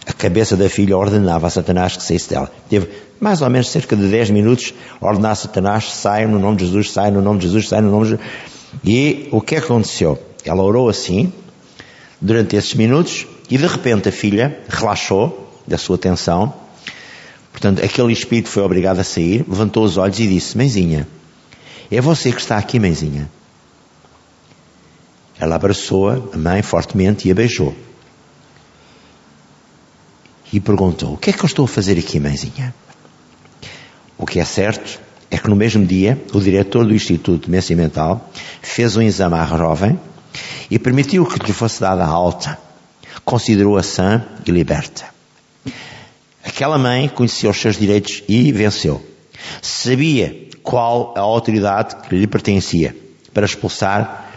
a 0.06 0.12
cabeça 0.12 0.56
da 0.56 0.68
filha 0.68 0.96
ordenava 0.96 1.46
a 1.46 1.50
Satanás 1.50 1.96
que 1.96 2.02
saísse 2.02 2.30
dela. 2.30 2.50
Teve 2.68 2.88
mais 3.20 3.40
ou 3.40 3.48
menos 3.48 3.68
cerca 3.68 3.94
de 3.94 4.08
10 4.08 4.30
minutos 4.30 4.74
a 5.00 5.06
ordenar 5.06 5.32
a 5.32 5.36
Satanás, 5.36 5.84
sai 5.92 6.26
no 6.26 6.38
nome 6.38 6.56
de 6.56 6.66
Jesus, 6.66 6.90
sai 6.90 7.10
no 7.10 7.22
nome 7.22 7.38
de 7.38 7.46
Jesus, 7.46 7.68
sai 7.68 7.80
no 7.80 7.90
nome 7.90 8.04
de 8.04 8.10
Jesus. 8.10 8.26
E 8.84 9.28
o 9.30 9.40
que 9.40 9.56
aconteceu? 9.56 10.18
Ela 10.44 10.62
orou 10.62 10.88
assim, 10.88 11.32
durante 12.20 12.56
esses 12.56 12.74
minutos, 12.74 13.26
e 13.48 13.56
de 13.56 13.66
repente 13.66 14.08
a 14.08 14.12
filha 14.12 14.58
relaxou 14.68 15.60
da 15.66 15.78
sua 15.78 15.96
tensão. 15.96 16.52
Portanto, 17.52 17.84
aquele 17.84 18.12
espírito 18.12 18.48
foi 18.48 18.62
obrigado 18.64 18.98
a 18.98 19.04
sair, 19.04 19.44
levantou 19.46 19.84
os 19.84 19.98
olhos 19.98 20.18
e 20.18 20.26
disse: 20.26 20.56
Mãezinha, 20.56 21.06
é 21.90 22.00
você 22.00 22.32
que 22.32 22.40
está 22.40 22.56
aqui, 22.56 22.80
mãezinha. 22.80 23.30
Ela 25.38 25.54
abraçou-a, 25.54 26.14
a 26.32 26.36
mãe, 26.36 26.62
fortemente 26.62 27.28
e 27.28 27.30
a 27.30 27.34
beijou 27.34 27.74
e 30.52 30.60
perguntou: 30.60 31.14
O 31.14 31.16
que 31.16 31.30
é 31.30 31.32
que 31.32 31.42
eu 31.42 31.46
estou 31.46 31.64
a 31.64 31.68
fazer 31.68 31.98
aqui, 31.98 32.20
mãezinha? 32.20 32.74
O 34.18 34.26
que 34.26 34.38
é 34.38 34.44
certo 34.44 35.00
é 35.30 35.38
que 35.38 35.48
no 35.48 35.56
mesmo 35.56 35.84
dia 35.84 36.22
o 36.32 36.40
diretor 36.40 36.84
do 36.84 36.94
Instituto 36.94 37.40
de 37.40 37.46
Demência 37.46 37.74
Mental 37.74 38.30
fez 38.60 38.96
um 38.96 39.02
exame 39.02 39.36
à 39.36 39.46
jovem 39.46 39.98
e 40.70 40.78
permitiu 40.78 41.24
que 41.24 41.44
lhe 41.44 41.52
fosse 41.52 41.80
dada 41.80 42.04
alta. 42.04 42.58
Considerou-a 43.24 43.82
sã 43.82 44.24
e 44.46 44.50
liberta. 44.50 45.04
Aquela 46.44 46.76
mãe 46.76 47.08
conhecia 47.08 47.48
os 47.48 47.60
seus 47.60 47.76
direitos 47.76 48.22
e 48.28 48.52
venceu. 48.52 49.04
Sabia 49.60 50.48
qual 50.62 51.14
a 51.16 51.20
autoridade 51.20 51.96
que 51.96 52.14
lhe 52.14 52.26
pertencia 52.26 52.94
para 53.32 53.46
expulsar 53.46 54.30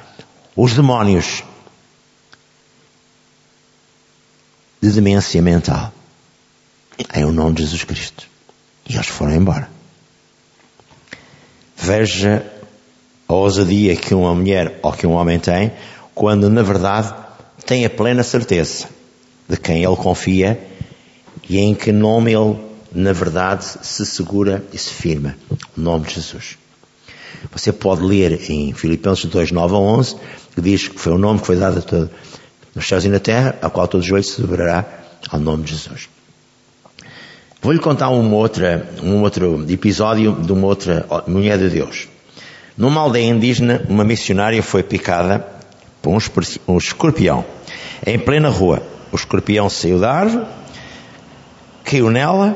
os 0.56 0.74
demónios 0.74 1.44
de 4.82 4.92
demência 4.92 5.42
mental 5.42 5.92
em 7.14 7.26
o 7.26 7.32
nome 7.32 7.56
de 7.56 7.64
Jesus 7.64 7.84
Cristo. 7.84 8.28
E 8.88 8.94
eles 8.94 9.08
foram 9.08 9.34
embora. 9.36 9.70
Veja 11.76 12.46
a 13.28 13.34
ousadia 13.34 13.96
que 13.96 14.14
uma 14.14 14.34
mulher 14.34 14.80
ou 14.82 14.92
que 14.92 15.06
um 15.06 15.12
homem 15.12 15.40
tem, 15.40 15.72
quando 16.14 16.50
na 16.50 16.62
verdade 16.62 17.14
tem 17.66 17.86
a 17.86 17.90
plena 17.90 18.24
certeza 18.24 18.88
de 19.48 19.58
quem 19.58 19.84
ele 19.84 19.96
confia 19.96 20.60
e 21.50 21.60
em 21.60 21.76
que 21.76 21.92
nome 21.92 22.34
ele, 22.34 22.58
na 22.92 23.12
verdade, 23.12 23.66
se 23.82 24.06
segura 24.06 24.64
e 24.72 24.78
se 24.78 24.92
firma. 24.92 25.36
O 25.78 25.82
nome 25.82 26.08
de 26.08 26.16
Jesus. 26.16 26.58
Você 27.52 27.72
pode 27.72 28.04
ler 28.04 28.50
em 28.50 28.74
Filipenses 28.74 29.26
2, 29.26 29.52
9 29.52 29.76
a 29.76 29.78
11, 29.78 30.16
que 30.56 30.62
diz 30.62 30.88
que 30.88 31.00
foi 31.00 31.14
o 31.14 31.18
nome 31.18 31.40
que 31.40 31.46
foi 31.46 31.58
dado 31.58 31.80
a 31.80 31.82
todo, 31.82 32.10
nos 32.74 32.88
céus 32.88 33.06
e 33.06 33.10
na 33.10 33.20
terra, 33.20 33.58
a 33.62 33.70
qual 33.70 33.88
todo 33.88 34.04
joelho 34.04 34.24
se 34.24 34.42
dobrará 34.42 34.86
ao 35.30 35.40
nome 35.40 35.64
de 35.64 35.74
Jesus. 35.74 36.10
Vou-lhe 37.66 37.80
contar 37.80 38.10
uma 38.10 38.36
outra, 38.36 38.88
um 39.02 39.24
outro 39.24 39.66
episódio 39.68 40.34
de 40.34 40.52
uma 40.52 40.68
outra 40.68 41.04
mulher 41.26 41.58
de 41.58 41.68
Deus. 41.68 42.08
Numa 42.78 43.02
aldeia 43.02 43.28
indígena, 43.28 43.84
uma 43.90 44.04
missionária 44.04 44.62
foi 44.62 44.84
picada 44.84 45.44
por 46.00 46.14
um 46.68 46.78
escorpião. 46.78 47.44
Em 48.06 48.20
plena 48.20 48.50
rua, 48.50 48.84
o 49.12 49.16
escorpião 49.16 49.68
saiu 49.68 50.00
da 50.00 50.14
árvore, 50.14 50.46
caiu 51.84 52.12
nela, 52.12 52.56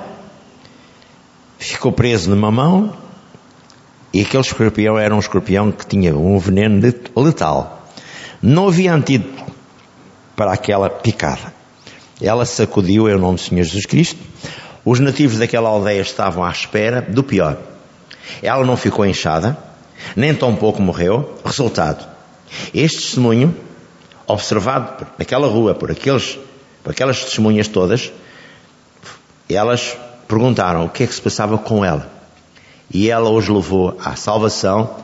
ficou 1.58 1.92
preso 1.92 2.30
numa 2.30 2.52
mão, 2.52 2.96
e 4.14 4.22
aquele 4.22 4.44
escorpião 4.44 4.96
era 4.96 5.16
um 5.16 5.20
escorpião 5.20 5.72
que 5.72 5.88
tinha 5.88 6.16
um 6.16 6.38
veneno 6.38 6.80
letal. 7.18 7.90
Não 8.44 8.68
havia 8.68 8.94
antídoto 8.94 9.44
para 10.36 10.54
aquela 10.54 10.88
picada. 10.88 11.52
Ela 12.22 12.46
sacudiu 12.46 13.10
em 13.10 13.18
nome 13.18 13.38
do 13.38 13.42
Senhor 13.42 13.64
Jesus 13.64 13.88
Cristo. 13.88 14.29
Os 14.86 15.00
nativos 15.00 15.38
daquela 15.38 15.70
aldeia 15.70 16.02
estavam 16.02 16.44
à 16.44 16.52
espera 16.52 17.02
do 17.02 17.24
pior. 17.24 17.58
Ela 18.42 18.66
não 18.66 18.78
ficou 18.78 19.06
inchada, 19.06 19.58
nem 20.16 20.34
tão 20.34 20.56
pouco 20.56 20.82
morreu. 20.82 21.38
Resultado: 21.44 22.06
este 22.74 23.02
testemunho, 23.02 23.56
observado 24.28 25.06
naquela 25.18 25.48
rua 25.48 25.76
por, 25.76 25.92
aqueles, 25.92 26.38
por 26.84 26.92
aquelas 26.92 27.24
testemunhas 27.24 27.68
todas, 27.68 28.12
elas 29.50 29.98
perguntaram 30.28 30.86
o 30.86 30.90
que 30.90 31.04
é 31.04 31.08
que 31.08 31.14
se 31.14 31.22
passava 31.22 31.58
com 31.58 31.84
ela. 31.84 32.10
E 32.92 33.10
ela 33.10 33.30
os 33.30 33.48
levou 33.48 33.98
à 34.04 34.16
salvação 34.16 34.96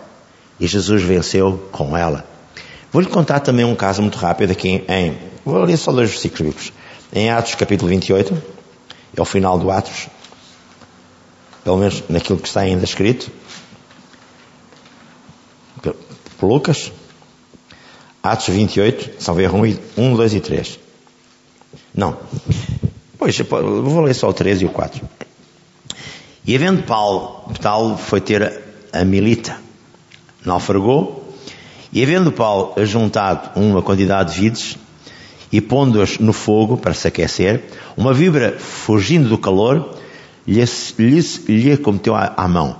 e 0.59 0.67
Jesus 0.67 1.03
venceu 1.03 1.67
com 1.71 1.95
ela. 1.95 2.25
Vou-lhe 2.91 3.07
contar 3.07 3.41
também 3.41 3.65
um 3.65 3.75
caso 3.75 4.01
muito 4.01 4.17
rápido 4.17 4.51
aqui 4.51 4.83
em. 4.87 5.17
Vou 5.43 5.63
ler 5.63 5.77
só 5.77 5.91
dois 5.91 6.09
versículos 6.09 6.41
bíblicos. 6.41 6.73
Em 7.13 7.29
Atos 7.29 7.55
capítulo 7.55 7.89
28, 7.89 8.41
é 9.15 9.21
o 9.21 9.25
final 9.25 9.57
do 9.57 9.71
Atos, 9.71 10.07
pelo 11.63 11.77
menos 11.77 12.03
naquilo 12.09 12.39
que 12.39 12.47
está 12.47 12.61
ainda 12.61 12.83
escrito, 12.83 13.31
por 16.37 16.47
Lucas, 16.47 16.91
Atos 18.21 18.47
28, 18.47 19.21
salve 19.21 19.47
1, 19.47 20.15
2 20.15 20.33
e 20.33 20.39
3. 20.39 20.79
Não. 21.93 22.17
Pois, 23.17 23.37
vou 23.39 24.01
ler 24.01 24.13
só 24.13 24.29
o 24.29 24.33
3 24.33 24.61
e 24.61 24.65
o 24.65 24.69
4. 24.69 25.07
E 26.45 26.55
havendo 26.55 26.83
Paulo, 26.83 27.53
Paulo 27.61 27.97
foi 27.97 28.21
ter 28.21 28.61
a 28.91 29.03
milita, 29.03 29.57
naufragou, 30.45 31.33
e 31.91 32.03
havendo 32.03 32.31
Paulo 32.31 32.73
ajuntado 32.77 33.59
uma 33.59 33.81
quantidade 33.81 34.33
de 34.33 34.41
vides, 34.41 34.77
e 35.51 35.61
pondo-as 35.61 36.19
no 36.19 36.33
fogo 36.33 36.77
para 36.77 36.93
se 36.93 37.07
aquecer, 37.07 37.63
uma 37.95 38.13
vibra, 38.13 38.57
fugindo 38.57 39.29
do 39.29 39.37
calor, 39.37 39.97
lhe, 40.47 40.63
lhe, 40.97 41.21
lhe 41.47 41.77
cometeu 41.77 42.15
à, 42.15 42.33
à 42.35 42.47
mão. 42.47 42.75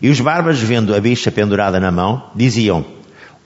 E 0.00 0.08
os 0.08 0.20
bárbaros, 0.20 0.60
vendo 0.60 0.94
a 0.94 1.00
bicha 1.00 1.30
pendurada 1.30 1.78
na 1.80 1.90
mão, 1.90 2.30
diziam 2.34 2.84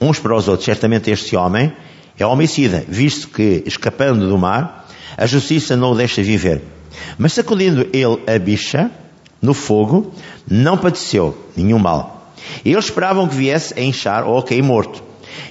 uns 0.01 0.19
para 0.19 0.35
os 0.35 0.49
outros, 0.49 0.65
certamente 0.65 1.11
este 1.11 1.37
homem 1.37 1.73
é 2.19 2.27
homicida, 2.27 2.85
visto 2.89 3.29
que, 3.29 3.63
escapando 3.67 4.29
do 4.29 4.39
mar, 4.39 4.89
a 5.17 5.27
justiça 5.27 5.77
não 5.77 5.93
o 5.93 5.95
deixa 5.95 6.23
viver. 6.23 6.63
Mas 7.17 7.33
sacudindo 7.33 7.89
ele 7.93 8.19
a 8.27 8.39
bicha, 8.39 8.91
no 9.41 9.55
fogo, 9.55 10.13
não 10.49 10.77
padeceu 10.77 11.37
nenhum 11.57 11.79
mal. 11.79 12.33
E 12.65 12.73
eles 12.73 12.87
esperavam 12.87 13.29
que 13.29 13.35
viesse 13.35 13.79
a 13.79 13.83
inchar 13.83 14.27
ou 14.27 14.39
a 14.39 14.43
cair 14.43 14.63
morto. 14.63 15.03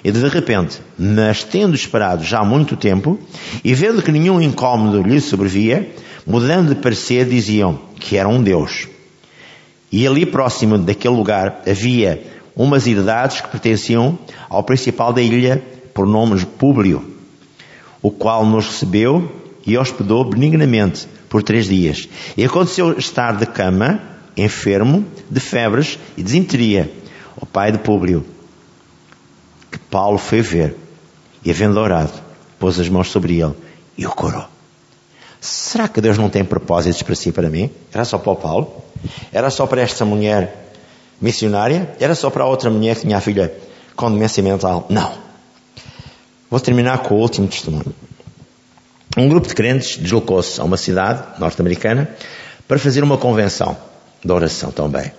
E 0.04 0.12
de 0.12 0.28
repente, 0.28 0.80
mas 0.98 1.44
tendo 1.44 1.76
esperado 1.76 2.24
já 2.24 2.44
muito 2.44 2.76
tempo, 2.76 3.20
e 3.64 3.74
vendo 3.74 4.02
que 4.02 4.12
nenhum 4.12 4.42
incômodo 4.42 5.02
lhe 5.02 5.20
sobrevia, 5.20 5.90
mudando 6.26 6.70
de 6.70 6.82
parecer, 6.82 7.26
diziam 7.26 7.80
que 8.00 8.18
era 8.18 8.28
um 8.28 8.42
Deus. 8.42 8.88
E 9.92 10.06
ali 10.06 10.26
próximo 10.26 10.78
daquele 10.78 11.16
lugar 11.16 11.62
havia 11.66 12.22
umas 12.56 12.88
herdades 12.88 13.40
que 13.42 13.48
pertenciam 13.50 14.18
ao 14.50 14.64
principal 14.64 15.14
da 15.14 15.22
ilha, 15.22 15.64
por 15.94 16.06
nome 16.06 16.44
Públio, 16.46 17.04
o 18.02 18.12
qual 18.12 18.46
nos 18.46 18.68
recebeu 18.68 19.32
e 19.66 19.78
hospedou 19.78 20.24
benignamente 20.26 21.08
por 21.30 21.44
três 21.44 21.68
dias. 21.68 22.08
E 22.36 22.44
aconteceu 22.44 22.98
estar 22.98 23.38
de 23.38 23.46
cama, 23.46 24.00
enfermo, 24.36 25.06
de 25.30 25.40
febres 25.40 25.98
e 26.18 26.24
desinteria, 26.24 26.92
o 27.36 27.46
pai 27.46 27.72
de 27.72 27.80
Públio, 27.80 28.26
Paulo 29.90 30.18
foi 30.18 30.42
ver, 30.42 30.76
e 31.44 31.52
havendo 31.52 31.80
orado, 31.80 32.12
pôs 32.60 32.80
as 32.80 32.90
mãos 32.90 33.10
sobre 33.10 33.40
ele 33.40 33.54
e 33.98 34.06
o 34.06 34.12
curou. 34.12 34.46
Será 35.40 35.88
que 35.88 36.02
Deus 36.02 36.18
não 36.18 36.30
tem 36.30 36.44
propósitos 36.44 37.02
para 37.04 37.16
si 37.16 37.30
e 37.30 37.32
para 37.32 37.50
mim? 37.50 37.70
Era 37.94 38.04
só 38.04 38.18
para 38.18 38.32
o 38.32 38.36
Paulo? 38.36 38.84
Era 39.32 39.50
só 39.50 39.66
para 39.68 39.82
esta 39.82 40.04
mulher 40.04 40.74
missionária? 41.22 41.96
Era 42.00 42.16
só 42.16 42.30
para 42.30 42.44
a 42.44 42.48
outra 42.48 42.70
mulher 42.70 42.96
que 42.96 43.02
tinha 43.02 43.18
a 43.18 43.22
filha 43.22 43.54
com 43.96 44.12
demência 44.12 44.42
mental? 44.42 44.86
Não. 44.90 45.14
Vou 46.50 46.60
terminar 46.60 47.00
com 47.00 47.16
o 47.16 47.20
último 47.20 47.48
testemunho. 47.48 47.94
Um 49.16 49.28
grupo 49.30 49.48
de 49.48 49.56
crentes 49.56 49.98
deslocou-se 49.98 50.60
a 50.60 50.64
uma 50.64 50.78
cidade 50.78 51.40
norte-americana 51.40 52.10
para 52.68 52.78
fazer 52.78 53.04
uma 53.04 53.18
convenção 53.18 53.78
de 54.24 54.32
oração 54.32 54.72
também. 54.72 55.12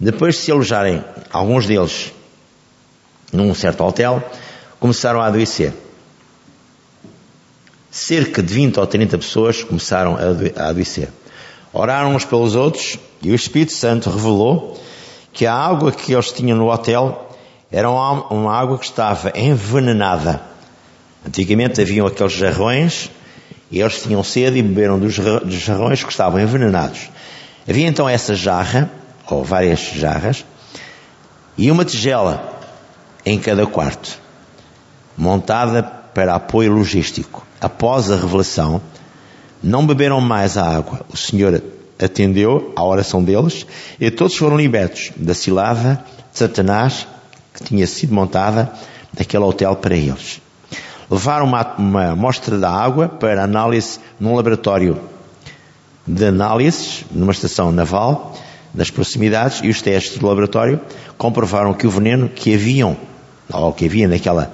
Depois 0.00 0.34
de 0.36 0.42
se 0.42 0.52
alojarem, 0.52 1.02
alguns 1.32 1.66
deles, 1.66 2.12
num 3.32 3.54
certo 3.54 3.84
hotel, 3.84 4.22
começaram 4.78 5.20
a 5.20 5.26
adoecer 5.26 5.72
cerca 7.90 8.42
de 8.42 8.52
20 8.52 8.78
ou 8.78 8.86
30 8.86 9.18
pessoas 9.18 9.62
começaram 9.62 10.16
a 10.16 10.68
adoecer. 10.68 11.08
Oraram 11.72 12.14
uns 12.14 12.24
pelos 12.24 12.54
outros 12.54 12.98
e 13.22 13.30
o 13.30 13.34
Espírito 13.34 13.72
Santo 13.72 14.10
revelou 14.10 14.80
que 15.32 15.46
a 15.46 15.54
água 15.54 15.92
que 15.92 16.12
eles 16.12 16.32
tinham 16.32 16.56
no 16.56 16.70
hotel 16.70 17.28
era 17.70 17.90
uma 17.90 18.54
água 18.54 18.78
que 18.78 18.86
estava 18.86 19.32
envenenada. 19.34 20.40
Antigamente 21.26 21.80
haviam 21.80 22.06
aqueles 22.06 22.32
jarrões 22.32 23.10
e 23.70 23.80
eles 23.80 24.02
tinham 24.02 24.22
sede 24.22 24.58
e 24.58 24.62
beberam 24.62 24.98
dos 24.98 25.12
jarrões 25.12 26.02
que 26.02 26.10
estavam 26.10 26.40
envenenados. 26.40 27.10
Havia 27.68 27.86
então 27.86 28.08
essa 28.08 28.34
jarra, 28.34 28.90
ou 29.28 29.44
várias 29.44 29.80
jarras, 29.80 30.44
e 31.56 31.70
uma 31.70 31.84
tigela 31.84 32.57
em 33.24 33.38
cada 33.38 33.66
quarto, 33.66 34.18
montada 35.16 35.82
para 35.82 36.34
apoio 36.34 36.72
logístico. 36.72 37.46
Após 37.60 38.10
a 38.10 38.16
revelação, 38.16 38.80
não 39.62 39.86
beberam 39.86 40.20
mais 40.20 40.56
a 40.56 40.64
água. 40.64 41.04
O 41.12 41.16
Senhor 41.16 41.62
atendeu 41.98 42.72
à 42.76 42.84
oração 42.84 43.22
deles 43.22 43.66
e 44.00 44.10
todos 44.10 44.36
foram 44.36 44.56
libertos 44.56 45.10
da 45.16 45.34
cilada 45.34 46.02
de 46.32 46.38
Satanás 46.38 47.06
que 47.52 47.64
tinha 47.64 47.86
sido 47.86 48.14
montada 48.14 48.72
naquele 49.16 49.44
hotel 49.44 49.74
para 49.76 49.96
eles. 49.96 50.40
Levaram 51.10 51.46
uma, 51.46 51.74
uma 51.76 52.10
amostra 52.10 52.58
da 52.58 52.70
água 52.70 53.08
para 53.08 53.42
análise 53.42 53.98
num 54.20 54.34
laboratório 54.34 55.00
de 56.06 56.26
análises, 56.26 57.04
numa 57.10 57.32
estação 57.32 57.72
naval, 57.72 58.34
das 58.72 58.90
proximidades, 58.90 59.60
e 59.62 59.68
os 59.68 59.82
testes 59.82 60.18
do 60.18 60.26
laboratório 60.26 60.80
comprovaram 61.16 61.74
que 61.74 61.86
o 61.86 61.90
veneno 61.90 62.28
que 62.28 62.54
haviam, 62.54 62.96
ou 63.52 63.72
que 63.72 63.86
havia 63.86 64.06
naquela 64.06 64.52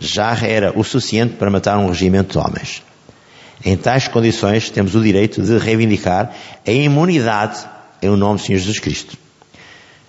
jarra 0.00 0.46
era 0.46 0.78
o 0.78 0.84
suficiente 0.84 1.34
para 1.34 1.50
matar 1.50 1.78
um 1.78 1.88
regimento 1.88 2.32
de 2.32 2.38
homens. 2.38 2.82
Em 3.64 3.76
tais 3.76 4.06
condições, 4.06 4.70
temos 4.70 4.94
o 4.94 5.02
direito 5.02 5.42
de 5.42 5.58
reivindicar 5.58 6.32
a 6.66 6.70
imunidade 6.70 7.66
em 8.00 8.08
nome 8.16 8.38
do 8.38 8.44
Senhor 8.44 8.58
Jesus 8.58 8.78
Cristo. 8.78 9.16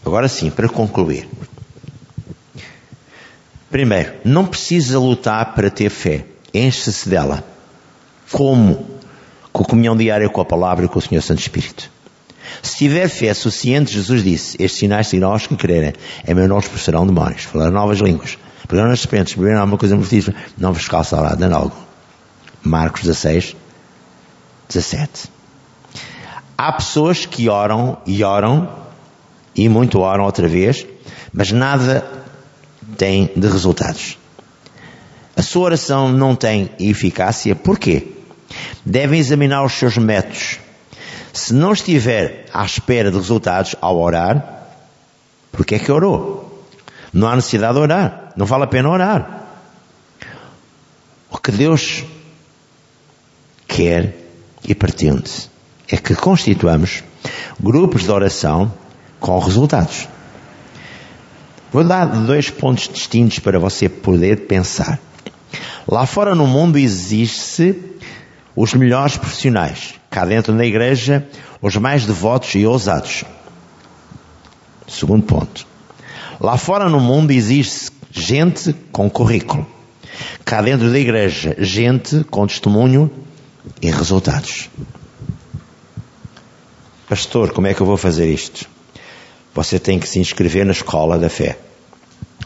Agora 0.05 0.27
sim, 0.27 0.49
para 0.49 0.69
concluir. 0.69 1.27
Primeiro, 3.69 4.13
não 4.23 4.45
precisa 4.45 4.99
lutar 4.99 5.53
para 5.53 5.69
ter 5.69 5.89
fé. 5.89 6.25
Enche-se 6.53 7.09
dela. 7.09 7.43
Como? 8.31 8.87
Com 9.51 9.63
a 9.63 9.65
comunhão 9.65 9.97
diária 9.97 10.29
com 10.29 10.41
a 10.41 10.45
palavra 10.45 10.85
e 10.85 10.87
com 10.87 10.99
o 10.99 11.01
Senhor 11.01 11.21
Santo 11.21 11.39
Espírito. 11.39 11.91
Se 12.61 12.77
tiver 12.77 13.07
fé 13.07 13.33
suficiente, 13.33 13.93
Jesus 13.93 14.23
disse, 14.23 14.57
estes 14.59 14.79
sinais 14.79 15.07
seguirão 15.07 15.31
aos 15.31 15.47
que 15.47 15.55
crerem. 15.55 15.93
Em 16.27 16.33
meu 16.33 16.47
nome 16.47 16.61
expulsarão 16.61 17.05
demónios, 17.05 17.43
falarão 17.43 17.71
novas 17.71 17.99
línguas, 17.99 18.37
pegarão 18.67 18.89
nas 18.89 19.01
serpentes, 19.01 19.35
beberão 19.35 19.61
alguma 19.61 19.77
coisa 19.77 19.95
mortífera, 19.95 20.35
não 20.57 20.73
vos 20.73 20.87
calçará 20.87 21.35
de 21.35 21.43
algo. 21.45 21.75
Marcos 22.63 23.01
16, 23.03 23.55
17. 24.67 25.29
Há 26.57 26.71
pessoas 26.73 27.25
que 27.25 27.49
oram 27.49 27.97
e 28.05 28.23
oram, 28.23 28.69
e 29.55 29.69
muito 29.69 29.99
oram 29.99 30.25
outra 30.25 30.47
vez, 30.47 30.85
mas 31.31 31.51
nada 31.51 32.05
tem 32.97 33.31
de 33.35 33.47
resultados. 33.47 34.17
A 35.35 35.41
sua 35.41 35.63
oração 35.63 36.09
não 36.11 36.35
tem 36.35 36.69
eficácia, 36.79 37.55
porquê? 37.55 38.19
devem 38.85 39.19
examinar 39.19 39.63
os 39.63 39.73
seus 39.73 39.97
métodos. 39.97 40.59
Se 41.33 41.53
não 41.53 41.73
estiver 41.73 42.45
à 42.53 42.65
espera 42.65 43.11
de 43.11 43.17
resultados 43.17 43.75
ao 43.81 43.99
orar, 43.99 44.67
porque 45.51 45.75
é 45.75 45.79
que 45.79 45.91
orou? 45.91 46.65
Não 47.13 47.27
há 47.27 47.35
necessidade 47.35 47.73
de 47.73 47.79
orar. 47.79 48.33
Não 48.35 48.45
vale 48.45 48.63
a 48.63 48.67
pena 48.67 48.89
orar. 48.89 49.47
O 51.29 51.37
que 51.37 51.51
Deus 51.51 52.03
quer 53.67 54.15
e 54.63 54.73
pretende 54.73 55.49
é 55.87 55.97
que 55.97 56.15
constituamos 56.15 57.03
grupos 57.59 58.03
de 58.03 58.11
oração 58.11 58.71
com 59.19 59.37
resultados. 59.39 60.07
Vou 61.71 61.83
dar 61.83 62.05
dois 62.05 62.49
pontos 62.49 62.89
distintos 62.89 63.39
para 63.39 63.59
você 63.59 63.87
poder 63.87 64.47
pensar. 64.47 64.99
Lá 65.87 66.05
fora 66.05 66.33
no 66.33 66.47
mundo 66.47 66.77
existe 66.77 67.75
os 68.61 68.73
melhores 68.73 69.15
profissionais. 69.15 69.93
Cá 70.09 70.25
dentro 70.25 70.53
na 70.53 70.65
igreja, 70.65 71.25
os 71.61 71.77
mais 71.77 72.05
devotos 72.05 72.53
e 72.55 72.65
ousados. 72.65 73.23
Segundo 74.85 75.23
ponto. 75.23 75.65
Lá 76.41 76.57
fora 76.57 76.89
no 76.89 76.99
mundo 76.99 77.31
existe 77.31 77.89
gente 78.11 78.75
com 78.91 79.09
currículo. 79.09 79.65
Cá 80.43 80.61
dentro 80.61 80.91
da 80.91 80.99
igreja, 80.99 81.55
gente 81.57 82.25
com 82.25 82.45
testemunho 82.45 83.09
e 83.81 83.89
resultados. 83.89 84.69
Pastor, 87.07 87.53
como 87.53 87.67
é 87.67 87.73
que 87.73 87.79
eu 87.79 87.85
vou 87.85 87.95
fazer 87.95 88.29
isto? 88.29 88.69
Você 89.55 89.79
tem 89.79 89.97
que 89.99 90.07
se 90.07 90.19
inscrever 90.19 90.65
na 90.65 90.73
escola 90.73 91.17
da 91.17 91.29
fé. 91.29 91.57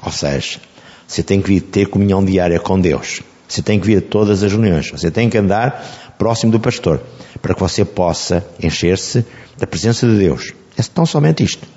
Ou 0.04 0.12
seja, 0.12 0.60
você 1.08 1.24
tem 1.24 1.42
que 1.42 1.60
ter 1.60 1.88
comunhão 1.88 2.24
diária 2.24 2.60
com 2.60 2.80
Deus. 2.80 3.24
Você 3.54 3.62
tem 3.62 3.80
que 3.80 3.86
vir 3.86 4.00
a 4.00 4.02
todas 4.02 4.42
as 4.42 4.52
reuniões. 4.52 4.90
Você 4.90 5.12
tem 5.12 5.30
que 5.30 5.38
andar 5.38 6.16
próximo 6.18 6.52
do 6.52 6.60
pastor 6.60 7.00
para 7.40 7.54
que 7.54 7.60
você 7.60 7.86
possa 7.86 8.44
encher-se 8.60 9.24
da 9.60 9.68
presença 9.68 10.08
de 10.08 10.18
Deus. 10.18 10.54
É 10.76 10.82
tão 10.82 11.06
somente 11.06 11.44
isto. 11.44 11.68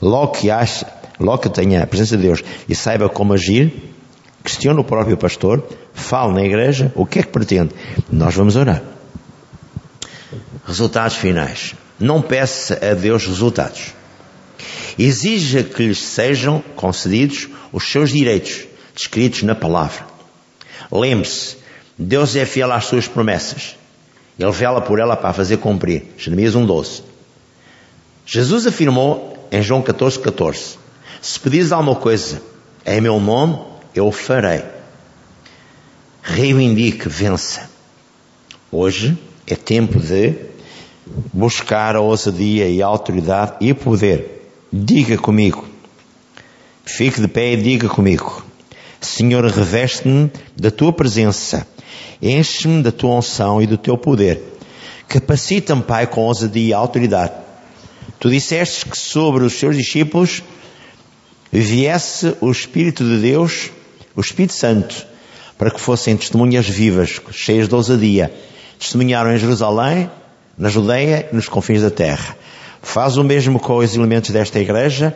Logo 0.00 0.32
que 0.32 0.50
acha, 0.50 0.86
logo 1.20 1.42
que 1.42 1.50
tenha 1.50 1.82
a 1.82 1.86
presença 1.86 2.16
de 2.16 2.22
Deus 2.22 2.42
e 2.66 2.74
saiba 2.74 3.10
como 3.10 3.34
agir, 3.34 3.92
questione 4.42 4.80
o 4.80 4.84
próprio 4.84 5.18
pastor, 5.18 5.62
fale 5.92 6.32
na 6.32 6.42
igreja, 6.42 6.90
o 6.94 7.04
que 7.04 7.18
é 7.18 7.22
que 7.22 7.28
pretende? 7.28 7.74
Nós 8.10 8.34
vamos 8.34 8.56
orar. 8.56 8.82
Resultados 10.64 11.18
finais. 11.18 11.74
Não 12.00 12.22
peça 12.22 12.78
a 12.80 12.94
Deus 12.94 13.26
resultados. 13.26 13.92
Exija 14.98 15.62
que 15.62 15.88
lhes 15.88 15.98
sejam 15.98 16.64
concedidos 16.74 17.48
os 17.70 17.84
seus 17.92 18.08
direitos, 18.08 18.66
descritos 18.94 19.42
na 19.42 19.54
palavra. 19.54 20.17
Lembre-se, 20.90 21.56
Deus 21.96 22.34
é 22.36 22.46
fiel 22.46 22.72
às 22.72 22.84
suas 22.84 23.06
promessas. 23.06 23.76
Ele 24.38 24.52
vela 24.52 24.80
por 24.80 24.98
ela 24.98 25.16
para 25.16 25.32
fazer 25.32 25.56
cumprir. 25.56 26.14
Jeremias 26.16 26.54
1.12. 26.54 27.02
Jesus 28.24 28.66
afirmou 28.66 29.48
em 29.50 29.62
João 29.62 29.82
14, 29.82 30.18
14. 30.20 30.78
Se 31.20 31.40
pedires 31.40 31.72
alguma 31.72 31.96
coisa 31.96 32.40
em 32.86 33.00
meu 33.00 33.18
nome, 33.18 33.58
eu 33.94 34.12
farei. 34.12 34.62
Reivindique, 36.22 37.08
vença. 37.08 37.68
Hoje 38.70 39.18
é 39.46 39.56
tempo 39.56 39.98
de 39.98 40.34
buscar 41.32 41.96
a 41.96 42.00
ousadia 42.00 42.68
e 42.68 42.82
a 42.82 42.86
autoridade 42.86 43.56
e 43.60 43.74
poder. 43.74 44.50
Diga 44.72 45.16
comigo. 45.16 45.66
Fique 46.84 47.20
de 47.20 47.28
pé 47.28 47.54
e 47.54 47.56
diga 47.56 47.88
comigo. 47.88 48.44
Senhor, 49.00 49.44
reveste-me 49.46 50.30
da 50.56 50.70
tua 50.70 50.92
presença. 50.92 51.66
Enche-me 52.20 52.82
da 52.82 52.90
tua 52.90 53.16
unção 53.16 53.62
e 53.62 53.66
do 53.66 53.78
teu 53.78 53.96
poder. 53.96 54.40
Capacita-me, 55.08 55.82
Pai, 55.82 56.06
com 56.06 56.22
ousadia 56.22 56.70
e 56.70 56.72
autoridade. 56.72 57.32
Tu 58.18 58.28
disseste 58.28 58.84
que 58.86 58.98
sobre 58.98 59.44
os 59.44 59.54
seus 59.54 59.76
discípulos 59.76 60.42
viesse 61.52 62.36
o 62.40 62.50
Espírito 62.50 63.04
de 63.04 63.18
Deus, 63.18 63.70
o 64.16 64.20
Espírito 64.20 64.52
Santo, 64.52 65.06
para 65.56 65.70
que 65.70 65.80
fossem 65.80 66.16
testemunhas 66.16 66.68
vivas, 66.68 67.20
cheias 67.30 67.68
de 67.68 67.74
ousadia. 67.74 68.32
Testemunharam 68.78 69.32
em 69.32 69.38
Jerusalém, 69.38 70.10
na 70.56 70.68
Judeia 70.68 71.28
e 71.32 71.34
nos 71.34 71.48
confins 71.48 71.82
da 71.82 71.90
terra. 71.90 72.36
Faz 72.82 73.16
o 73.16 73.24
mesmo 73.24 73.60
com 73.60 73.76
os 73.76 73.94
elementos 73.94 74.30
desta 74.30 74.58
igreja 74.58 75.14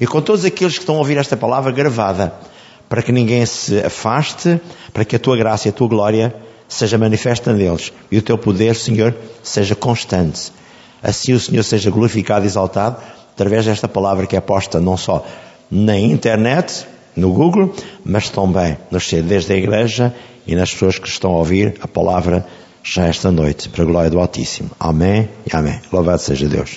e 0.00 0.06
com 0.06 0.20
todos 0.20 0.44
aqueles 0.44 0.74
que 0.74 0.80
estão 0.80 0.96
a 0.96 0.98
ouvir 0.98 1.16
esta 1.16 1.36
palavra 1.36 1.72
gravada, 1.72 2.32
para 2.94 3.02
que 3.02 3.10
ninguém 3.10 3.44
se 3.44 3.80
afaste, 3.80 4.60
para 4.92 5.04
que 5.04 5.16
a 5.16 5.18
tua 5.18 5.36
graça 5.36 5.66
e 5.66 5.70
a 5.70 5.72
tua 5.72 5.88
glória 5.88 6.32
seja 6.68 6.96
manifesta 6.96 7.52
neles 7.52 7.92
e 8.08 8.18
o 8.18 8.22
teu 8.22 8.38
poder, 8.38 8.76
Senhor, 8.76 9.12
seja 9.42 9.74
constante. 9.74 10.52
Assim 11.02 11.32
o 11.32 11.40
Senhor 11.40 11.64
seja 11.64 11.90
glorificado 11.90 12.44
e 12.44 12.46
exaltado 12.46 12.98
através 13.32 13.64
desta 13.64 13.88
palavra 13.88 14.28
que 14.28 14.36
é 14.36 14.40
posta 14.40 14.80
não 14.80 14.96
só 14.96 15.26
na 15.68 15.98
internet, 15.98 16.86
no 17.16 17.32
Google, 17.32 17.74
mas 18.04 18.28
também 18.28 18.78
nos 18.92 19.08
CDs 19.08 19.46
da 19.46 19.56
igreja 19.56 20.14
e 20.46 20.54
nas 20.54 20.72
pessoas 20.72 20.96
que 20.96 21.08
estão 21.08 21.32
a 21.32 21.38
ouvir 21.38 21.74
a 21.80 21.88
palavra 21.88 22.46
já 22.80 23.06
esta 23.06 23.32
noite, 23.32 23.68
para 23.70 23.82
a 23.82 23.86
glória 23.86 24.08
do 24.08 24.20
Altíssimo. 24.20 24.70
Amém 24.78 25.28
e 25.44 25.56
amém. 25.56 25.80
Louvado 25.90 26.22
seja 26.22 26.48
Deus. 26.48 26.70